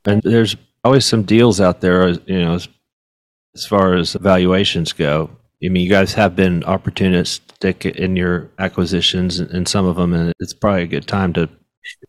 And 0.04 0.22
there's 0.22 0.58
always 0.84 1.06
some 1.06 1.24
deals 1.24 1.62
out 1.62 1.80
there, 1.80 2.10
you 2.10 2.42
know, 2.42 2.56
as, 2.56 2.68
as 3.56 3.66
far 3.66 3.94
as 3.96 4.16
valuations 4.16 4.92
go. 4.92 5.39
I 5.64 5.68
mean, 5.68 5.84
you 5.84 5.90
guys 5.90 6.14
have 6.14 6.36
been 6.36 6.62
opportunistic 6.62 7.96
in 7.96 8.16
your 8.16 8.50
acquisitions 8.60 9.40
and 9.40 9.68
some 9.68 9.86
of 9.86 9.98
them, 9.98 10.14
and 10.14 10.34
it's 10.40 10.54
probably 10.54 10.84
a 10.84 10.88
good 10.88 11.08
time 11.08 11.34
to 11.34 11.50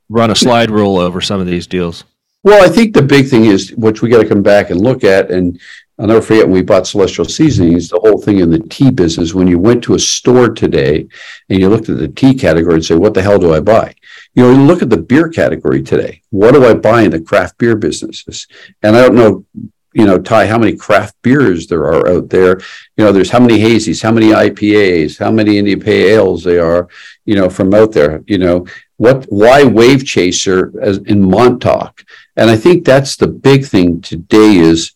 run 0.09 0.31
a 0.31 0.37
slide 0.37 0.71
rule 0.71 0.99
over 0.99 1.21
some 1.21 1.41
of 1.41 1.47
these 1.47 1.67
deals. 1.67 2.05
Well, 2.43 2.65
I 2.65 2.69
think 2.69 2.95
the 2.95 3.03
big 3.03 3.29
thing 3.29 3.47
is 3.47 3.73
which 3.73 4.03
we 4.03 4.09
got 4.09 4.23
to 4.23 4.29
come 4.29 4.43
back 4.43 4.71
and 4.71 4.81
look 4.81 5.05
at, 5.05 5.31
and 5.31 5.61
I'll 5.99 6.07
never 6.07 6.23
forget 6.23 6.45
when 6.45 6.55
we 6.55 6.63
bought 6.63 6.87
Celestial 6.87 7.27
Seasonings, 7.27 7.91
the 7.91 7.99
whole 7.99 8.19
thing 8.19 8.39
in 8.39 8.51
the 8.51 8.61
tea 8.61 8.91
business. 8.91 9.35
When 9.35 9.47
you 9.47 9.59
went 9.59 9.85
to 9.85 9.95
a 9.95 9.99
store 9.99 10.49
today 10.49 11.07
and 11.51 11.61
you 11.61 11.69
looked 11.69 11.91
at 11.91 11.99
the 11.99 12.09
tea 12.09 12.35
category 12.35 12.75
and 12.75 12.85
say, 12.85 12.95
"What 12.95 13.13
the 13.13 13.21
hell 13.21 13.39
do 13.39 13.53
I 13.53 13.61
buy?" 13.61 13.95
You 14.35 14.45
know, 14.45 14.53
you 14.53 14.63
look 14.63 14.81
at 14.81 14.89
the 14.89 14.97
beer 14.97 15.29
category 15.29 15.83
today. 15.83 16.23
What 16.31 16.55
do 16.55 16.65
I 16.65 16.73
buy 16.73 17.03
in 17.03 17.11
the 17.11 17.21
craft 17.21 17.59
beer 17.59 17.77
businesses? 17.77 18.47
And 18.83 18.97
I 18.97 19.03
don't 19.03 19.17
know 19.17 19.45
you 19.93 20.07
know, 20.07 20.19
Ty, 20.19 20.47
how 20.47 20.59
many 20.59 20.77
craft 20.77 21.17
beers 21.23 21.67
there 21.67 21.85
are 21.85 22.09
out 22.09 22.31
there. 22.31 22.61
You 22.97 23.05
know, 23.05 23.13
there's 23.13 23.31
how 23.31 23.41
many 23.41 23.59
hazies, 23.59 24.03
how 24.03 24.13
many 24.13 24.29
IPAs, 24.29 25.19
how 25.19 25.33
many 25.33 25.59
India 25.59 25.77
Pale 25.77 26.21
Ales 26.21 26.45
they 26.45 26.59
are, 26.59 26.89
you 27.25 27.35
know, 27.35 27.51
from 27.51 27.75
out 27.75 27.93
there. 27.93 28.23
You 28.27 28.39
know, 28.39 28.67
what 28.99 29.25
why 29.25 29.65
Wave 29.65 30.05
Chaser 30.05 30.73
as 30.81 30.99
in 30.99 31.23
Montauk? 31.23 32.05
And 32.37 32.49
I 32.51 32.57
think 32.57 32.85
that's 32.85 33.17
the 33.17 33.27
big 33.27 33.65
thing 33.65 34.01
today 34.01 34.57
is, 34.57 34.93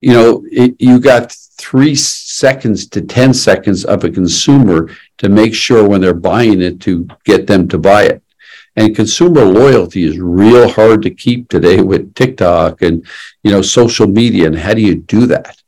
you 0.00 0.12
know, 0.12 0.44
it, 0.50 0.76
you 0.78 1.00
got 1.00 1.32
three 1.32 1.96
seconds 1.96 2.86
to 2.86 3.00
10 3.00 3.34
seconds 3.34 3.84
of 3.84 4.04
a 4.04 4.10
consumer 4.10 4.88
to 5.18 5.28
make 5.28 5.54
sure 5.54 5.86
when 5.86 6.00
they're 6.00 6.14
buying 6.14 6.62
it 6.62 6.80
to 6.80 7.08
get 7.24 7.46
them 7.46 7.68
to 7.68 7.78
buy 7.78 8.04
it. 8.04 8.22
And 8.78 8.94
consumer 8.94 9.44
loyalty 9.44 10.04
is 10.04 10.20
real 10.20 10.68
hard 10.68 11.02
to 11.02 11.10
keep 11.10 11.48
today 11.48 11.80
with 11.80 12.14
TikTok 12.14 12.80
and 12.80 13.04
you 13.42 13.50
know 13.50 13.60
social 13.60 14.06
media. 14.06 14.46
And 14.46 14.56
how 14.56 14.72
do 14.72 14.80
you 14.80 14.94
do 14.94 15.26
that? 15.26 15.60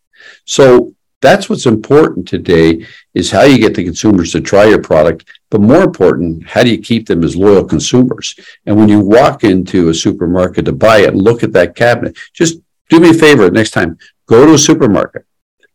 So 0.45 0.95
that's 1.21 1.51
what's 1.51 1.67
important 1.67 2.29
today 2.29 2.87
is 3.13 3.33
how 3.33 3.43
you 3.43 3.59
get 3.59 3.75
the 3.75 3.83
consumers 3.83 4.31
to 4.31 4.41
try 4.41 4.67
your 4.67 4.81
product, 4.81 5.29
but 5.51 5.61
more 5.61 5.83
important, 5.83 6.47
how 6.47 6.63
do 6.63 6.71
you 6.71 6.81
keep 6.81 7.09
them 7.09 7.25
as 7.25 7.35
loyal 7.35 7.65
consumers? 7.65 8.37
And 8.65 8.77
when 8.77 8.89
you 8.89 9.01
walk 9.01 9.43
into 9.43 9.89
a 9.89 9.95
supermarket 9.95 10.67
to 10.67 10.73
buy 10.73 10.99
it, 10.99 11.17
look 11.17 11.43
at 11.43 11.53
that 11.55 11.75
cabinet. 11.75 12.17
Just 12.33 12.61
do 12.91 13.01
me 13.01 13.11
a 13.11 13.15
favor 13.15 13.51
next 13.51 13.73
time, 13.73 13.99
go 14.27 14.47
to 14.47 14.55
a 14.55 14.59
supermarket 14.59 15.27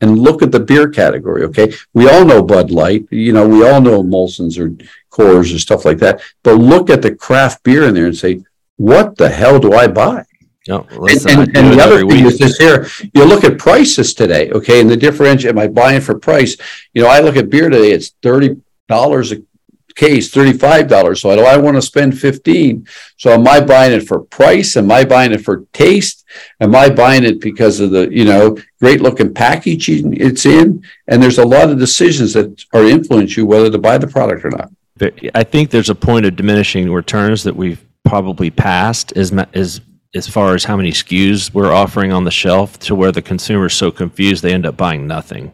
and 0.01 0.19
look 0.19 0.41
at 0.41 0.51
the 0.51 0.59
beer 0.59 0.89
category. 0.89 1.43
Okay. 1.45 1.73
We 1.93 2.09
all 2.09 2.25
know 2.25 2.43
Bud 2.43 2.71
Light, 2.71 3.05
you 3.11 3.33
know, 3.33 3.47
we 3.47 3.67
all 3.67 3.81
know 3.81 4.03
Molson's 4.03 4.57
or 4.57 4.69
Coors 5.11 5.55
or 5.55 5.59
stuff 5.59 5.85
like 5.85 5.99
that, 5.99 6.21
but 6.43 6.55
look 6.55 6.89
at 6.89 7.01
the 7.01 7.15
craft 7.15 7.63
beer 7.63 7.83
in 7.87 7.93
there 7.93 8.05
and 8.05 8.17
say, 8.17 8.43
what 8.77 9.17
the 9.17 9.29
hell 9.29 9.59
do 9.59 9.73
I 9.73 9.87
buy? 9.87 10.25
Oh, 10.67 10.87
no, 10.89 10.97
listen, 10.97 11.31
and, 11.31 11.47
and, 11.49 11.57
and 11.57 11.73
the 11.73 11.83
other 11.83 11.99
thing 11.99 12.07
week. 12.07 12.25
is 12.25 12.39
this 12.39 12.57
here, 12.57 12.87
you 13.13 13.23
look 13.23 13.43
at 13.43 13.59
prices 13.59 14.15
today, 14.15 14.51
okay, 14.51 14.81
and 14.81 14.89
the 14.89 14.97
differential, 14.97 15.49
am 15.49 15.59
I 15.59 15.67
buying 15.67 16.01
for 16.01 16.17
price? 16.17 16.57
You 16.93 17.03
know, 17.03 17.07
I 17.07 17.19
look 17.19 17.37
at 17.37 17.51
beer 17.51 17.69
today, 17.69 17.91
it's 17.91 18.11
$30 18.23 18.61
a 18.89 19.43
case, 19.95 20.31
$35. 20.31 21.17
So 21.17 21.29
I 21.29 21.35
do 21.35 21.43
I 21.43 21.57
want 21.57 21.75
to 21.75 21.81
spend 21.81 22.19
15? 22.19 22.87
So 23.17 23.31
am 23.31 23.47
I 23.47 23.61
buying 23.61 23.93
it 23.93 24.07
for 24.07 24.19
price? 24.19 24.75
Am 24.77 24.91
I 24.91 25.05
buying 25.05 25.31
it 25.31 25.43
for 25.43 25.65
taste? 25.73 26.25
Am 26.59 26.75
I 26.75 26.89
buying 26.89 27.23
it 27.23 27.39
because 27.39 27.79
of 27.79 27.91
the, 27.91 28.09
you 28.13 28.25
know, 28.25 28.57
great 28.79 29.01
looking 29.01 29.33
packaging 29.33 30.15
it's 30.17 30.45
in? 30.45 30.83
And 31.07 31.23
there's 31.23 31.39
a 31.39 31.45
lot 31.45 31.69
of 31.69 31.79
decisions 31.79 32.33
that 32.33 32.63
are 32.73 32.83
influence 32.83 33.37
you 33.37 33.45
whether 33.45 33.71
to 33.71 33.77
buy 33.77 33.97
the 33.97 34.07
product 34.07 34.45
or 34.45 34.51
not. 34.51 34.69
I 35.33 35.43
think 35.43 35.71
there's 35.71 35.89
a 35.89 35.95
point 35.95 36.25
of 36.25 36.35
diminishing 36.35 36.91
returns 36.91 37.43
that 37.43 37.55
we've 37.55 37.83
probably 38.05 38.49
passed 38.49 39.11
as, 39.17 39.33
as, 39.53 39.81
as 40.13 40.27
far 40.27 40.55
as 40.55 40.63
how 40.63 40.77
many 40.77 40.91
SKUs 40.91 41.53
we're 41.53 41.73
offering 41.73 42.13
on 42.13 42.23
the 42.23 42.31
shelf 42.31 42.79
to 42.79 42.95
where 42.95 43.11
the 43.11 43.21
consumer 43.21 43.65
is 43.65 43.73
so 43.73 43.91
confused 43.91 44.43
they 44.43 44.53
end 44.53 44.65
up 44.65 44.77
buying 44.77 45.07
nothing. 45.07 45.53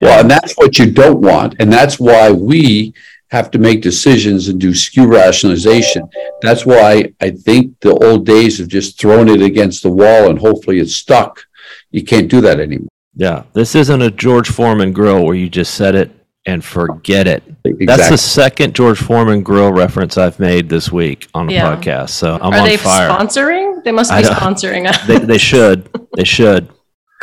Well, 0.00 0.20
and 0.20 0.30
that's 0.30 0.54
what 0.54 0.78
you 0.78 0.90
don't 0.90 1.20
want. 1.20 1.56
And 1.58 1.72
that's 1.72 1.98
why 1.98 2.30
we 2.30 2.92
have 3.36 3.50
to 3.50 3.58
make 3.58 3.82
decisions 3.82 4.48
and 4.48 4.58
do 4.58 4.70
SKU 4.70 5.12
rationalization. 5.12 6.08
That's 6.40 6.64
why 6.64 7.12
I 7.20 7.30
think 7.30 7.78
the 7.80 7.94
old 7.94 8.24
days 8.24 8.60
of 8.60 8.68
just 8.68 8.98
throwing 8.98 9.28
it 9.28 9.42
against 9.42 9.82
the 9.82 9.90
wall 9.90 10.30
and 10.30 10.38
hopefully 10.38 10.80
it's 10.80 10.94
stuck. 10.94 11.44
You 11.90 12.02
can't 12.02 12.28
do 12.28 12.40
that 12.40 12.58
anymore. 12.60 12.88
Yeah, 13.14 13.44
this 13.52 13.74
isn't 13.74 14.02
a 14.02 14.10
George 14.10 14.48
Foreman 14.48 14.92
grill 14.92 15.24
where 15.24 15.34
you 15.34 15.48
just 15.48 15.74
set 15.74 15.94
it 15.94 16.10
and 16.46 16.64
forget 16.64 17.26
it. 17.26 17.42
Exactly. 17.64 17.86
That's 17.86 18.08
the 18.08 18.18
second 18.18 18.74
George 18.74 18.98
Foreman 18.98 19.42
grill 19.42 19.72
reference 19.72 20.16
I've 20.16 20.38
made 20.38 20.68
this 20.68 20.92
week 20.92 21.28
on 21.34 21.46
the 21.46 21.54
yeah. 21.54 21.76
podcast. 21.76 22.10
So 22.10 22.34
I'm 22.34 22.52
Are 22.52 22.60
on 22.60 22.68
they 22.68 22.76
sponsoring? 22.76 23.82
They 23.84 23.92
must 23.92 24.10
be 24.12 24.22
sponsoring 24.22 24.86
us. 24.88 25.06
They, 25.06 25.18
they 25.18 25.38
should. 25.38 25.88
They 26.14 26.24
should. 26.24 26.68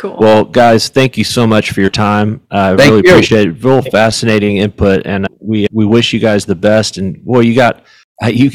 Cool. 0.00 0.16
Well, 0.18 0.44
guys, 0.44 0.88
thank 0.88 1.16
you 1.16 1.24
so 1.24 1.46
much 1.46 1.70
for 1.70 1.80
your 1.80 1.90
time. 1.90 2.40
I 2.50 2.70
really 2.70 2.88
you. 2.90 2.98
appreciate 3.12 3.48
it. 3.48 3.64
Real 3.64 3.80
fascinating 3.82 4.56
input, 4.58 5.06
and 5.06 5.26
we 5.40 5.66
we 5.72 5.84
wish 5.86 6.12
you 6.12 6.18
guys 6.20 6.44
the 6.44 6.54
best. 6.56 6.98
And 6.98 7.20
well, 7.24 7.42
you 7.42 7.54
got 7.54 7.84
uh, 8.22 8.26
you 8.26 8.50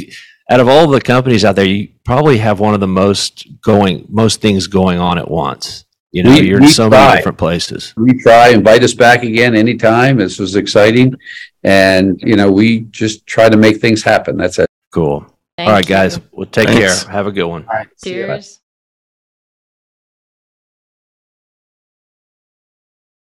out 0.52 0.60
of 0.60 0.68
all 0.68 0.88
the 0.88 1.00
companies 1.00 1.46
out 1.46 1.56
there, 1.56 1.66
you 1.66 1.90
probably 2.04 2.38
have 2.40 2.60
one 2.60 2.74
of 2.74 2.80
the 2.80 2.88
most 2.88 3.48
going 3.62 4.06
most 4.10 4.42
things 4.42 4.68
going 4.68 5.00
on 5.00 5.18
at 5.18 5.30
once. 5.30 5.86
You 6.12 6.24
know, 6.24 6.32
We- 6.32 6.48
you're 6.50 6.60
we 6.60 6.66
in 6.66 6.72
so 6.72 6.90
many 6.90 7.18
different 7.18 7.38
places. 7.38 7.94
We 7.96 8.14
try, 8.20 8.50
invite 8.50 8.84
us 8.84 8.96
back 8.96 9.22
again 9.24 9.56
anytime. 9.56 10.18
This 10.18 10.40
was 10.40 10.56
exciting. 10.56 11.14
And, 11.64 12.20
you 12.24 12.36
know, 12.36 12.52
we 12.52 12.80
just 12.90 13.28
try 13.28 13.48
to 13.48 13.56
make 13.58 13.78
things 13.80 14.02
happen. 14.02 14.36
That's 14.36 14.58
it. 14.58 14.68
Cool. 14.92 15.20
Thank 15.56 15.68
All 15.68 15.74
right, 15.76 15.86
you. 15.86 15.90
guys. 15.96 16.20
Well, 16.32 16.48
take 16.48 16.70
Thanks. 16.70 17.04
care. 17.04 17.12
Have 17.14 17.28
a 17.28 17.32
good 17.32 17.44
one. 17.46 17.64
All 17.70 17.76
right. 17.76 17.88
See 17.98 18.18
ya. 18.20 18.26
Cheers. 18.26 18.60